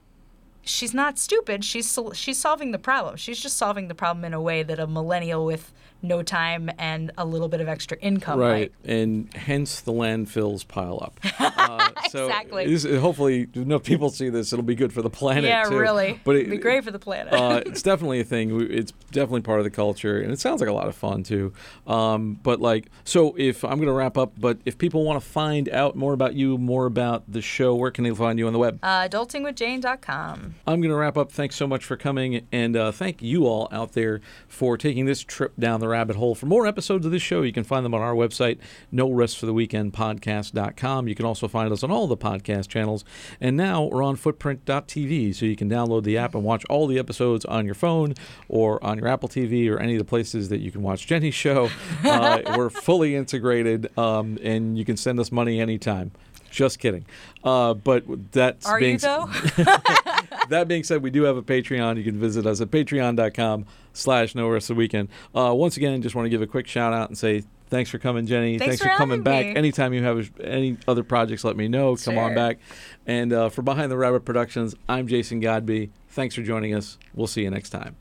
she's 0.65 0.95
not 0.95 1.19
stupid. 1.19 1.65
She's 1.65 1.99
she's 2.15 2.39
solving 2.39 2.73
the 2.73 2.79
problem. 2.79 3.17
She's 3.17 3.41
just 3.41 3.57
solving 3.57 3.89
the 3.89 3.95
problem 3.95 4.25
in 4.25 4.35
a 4.35 4.41
way 4.41 4.63
that 4.63 4.79
a 4.79 4.87
millennial 4.87 5.45
with 5.45 5.73
no 6.05 6.23
time 6.23 6.71
and 6.79 7.11
a 7.19 7.25
little 7.25 7.49
bit 7.49 7.61
of 7.61 7.69
extra 7.69 7.97
income 7.99 8.39
Right, 8.39 8.73
might. 8.85 8.91
and 8.93 9.33
hence 9.35 9.81
the 9.81 9.93
landfills 9.93 10.67
pile 10.69 10.99
up. 11.03 11.19
Uh, 11.65 11.89
so 12.11 12.27
Exactly. 12.27 12.67
this- 12.67 12.85
hopefully, 12.85 13.49
enough 13.55 13.83
people 13.85 14.11
see 14.11 14.29
this. 14.29 14.53
It'll 14.53 14.63
be 14.65 14.75
good 14.75 14.93
for 14.93 15.01
the 15.01 15.09
planet. 15.09 15.45
Yeah, 15.45 15.65
too. 15.65 15.79
really. 15.79 16.21
But 16.23 16.37
It'd 16.37 16.51
be 16.51 16.59
great 16.59 16.85
for 16.85 16.91
the 16.91 16.99
planet. 16.99 17.33
uh, 17.33 17.63
it's 17.67 17.81
definitely 17.81 18.21
a 18.21 18.25
thing. 18.25 18.71
It's 18.71 18.93
definitely 19.13 19.41
part 19.41 19.61
of 19.61 19.65
the 19.65 19.71
culture, 19.71 20.21
and 20.21 20.31
it 20.31 20.39
sounds 20.39 20.61
like 20.61 20.69
a 20.69 20.75
lot 20.75 20.89
of 20.89 20.95
fun 20.95 21.23
too. 21.23 21.55
Um, 21.87 22.39
but 22.43 22.61
like, 22.61 22.91
so 23.05 23.35
if 23.39 23.65
I'm 23.65 23.77
going 23.77 23.87
to 23.89 23.93
wrap 23.95 24.19
up, 24.19 24.33
but 24.39 24.59
if 24.67 24.77
people 24.77 25.05
want 25.05 25.23
to 25.23 25.27
find 25.27 25.69
out 25.71 25.97
more 25.97 26.13
about 26.13 26.35
you, 26.35 26.59
more 26.59 26.85
about 26.87 27.25
the 27.27 27.41
show, 27.41 27.75
where 27.75 27.91
can 27.91 28.05
they 28.05 28.11
find 28.15 28.39
you 28.39 28.47
on 28.47 28.53
the 28.53 28.59
web? 28.59 28.79
uh, 28.83 29.09
adultingwithjane.com. 29.09 30.55
I'm 30.67 30.81
going 30.81 30.91
to 30.91 30.97
wrap 30.97 31.17
up. 31.17 31.33
Thanks 31.33 31.57
so 31.57 31.67
much 31.67 31.85
for 31.85 31.97
coming, 31.97 32.47
and 32.53 32.77
uh, 32.77 32.93
thank 32.93 33.23
you 33.23 33.47
all 33.47 33.69
out 33.73 33.93
there 33.93 34.21
for 34.49 34.77
taking 34.77 35.07
this 35.07 35.21
trip 35.23 35.53
down 35.59 35.81
the 35.81 35.89
rabbit 35.95 36.17
hole. 36.17 36.35
For 36.35 36.47
more 36.47 36.67
episodes 36.67 37.07
of 37.07 37.13
this 37.13 37.23
show, 37.23 37.43
you 37.43 37.53
can 37.53 37.63
find 37.63 37.85
them 37.85 37.95
on 37.95 38.01
our 38.01 38.15
website, 38.15 38.59
No 38.91 39.13
Rest 39.13 39.39
for 39.39 39.47
the 39.47 39.53
Weekend 39.53 39.93
Podcast.com. 39.93 41.07
You 41.07 41.15
can 41.15 41.25
also 41.25 41.47
find 41.47 41.73
us 41.73 41.85
on 41.85 41.93
all 41.93 42.09
the 42.09 42.17
podcast 42.17 42.67
channels, 42.67 43.05
and 43.41 43.57
now 43.57 43.85
we're 43.85 44.03
on 44.03 44.17
Footprint.tv, 44.17 45.37
so 45.37 45.47
you 45.47 45.55
can 45.55 45.71
download 45.71 46.03
the 46.03 46.19
app 46.19 46.35
and 46.35 46.43
watch 46.43 46.65
all 46.69 46.89
the 46.89 46.99
episodes 46.99 47.45
on 47.45 47.65
your 47.65 47.77
phone 47.77 48.15
or 48.49 48.85
on 48.85 48.99
your 48.99 49.07
Apple 49.07 49.29
TV 49.29 49.71
or 49.71 49.79
any 49.79 49.95
of 49.95 50.01
the 50.01 50.05
places 50.05 50.49
that 50.49 50.59
you 50.59 50.73
can 50.73 50.83
watch 50.83 51.07
Jenny's 51.07 51.35
show. 51.35 51.71
Uh, 52.05 52.41
we're 52.57 52.71
fully 52.71 53.17
integrated, 53.17 53.97
um, 53.99 54.39
and 54.43 54.77
you 54.79 54.85
can 54.85 54.97
send 54.97 55.19
us 55.19 55.33
money 55.33 55.61
anytime. 55.61 56.11
Just 56.55 56.79
kidding. 56.79 57.05
Uh, 57.43 57.75
but 57.75 58.05
that's 58.31 58.65
Are 58.65 58.79
being 58.79 58.93
you 58.93 58.99
though? 58.99 59.27
that 60.51 60.67
being 60.69 60.85
said, 60.85 61.03
we 61.03 61.11
do 61.11 61.25
have 61.25 61.37
a 61.37 61.43
Patreon. 61.43 61.97
You 61.97 62.05
can 62.05 62.17
visit 62.17 62.47
us 62.47 62.61
at 62.61 62.71
patreon.com 62.71 63.67
slash 63.93 64.37
no 64.37 64.49
rest 64.49 64.71
of 64.71 64.77
the 64.77 64.79
weekend. 64.79 65.09
Uh, 65.35 65.53
once 65.53 65.77
again, 65.77 66.01
just 66.01 66.15
want 66.15 66.27
to 66.27 66.31
give 66.31 66.43
a 66.43 66.47
quick 66.47 66.69
shout 66.69 66.93
out 66.93 67.09
and 67.09 67.19
say 67.19 67.43
thanks 67.71 67.91
for 67.91 67.99
coming, 67.99 68.25
Jenny. 68.27 68.57
Thanks 68.57 68.79
for, 68.79 68.85
for 68.85 68.97
coming 68.97 69.25
back. 69.25 69.47
me. 69.47 69.57
Anytime 69.57 69.93
you 69.95 70.05
have 70.05 70.31
any 70.41 70.77
other 70.87 71.03
projects, 71.03 71.43
let 71.43 71.57
me 71.57 71.67
know. 71.67 71.97
Come 71.97 72.19
on 72.19 72.37
back. 72.37 72.59
And 73.05 73.33
uh, 73.33 73.49
for 73.49 73.63
Behind 73.63 73.91
the 73.91 73.97
Rabbit 73.97 74.25
Productions, 74.25 74.77
I'm 74.89 75.09
Jason 75.09 75.41
Godby. 75.41 75.91
Thanks 76.11 76.37
for 76.37 76.43
joining 76.43 76.73
us. 76.73 76.99
We'll 77.15 77.27
see 77.27 77.43
you 77.43 77.51
next 77.51 77.71
time. 77.71 77.97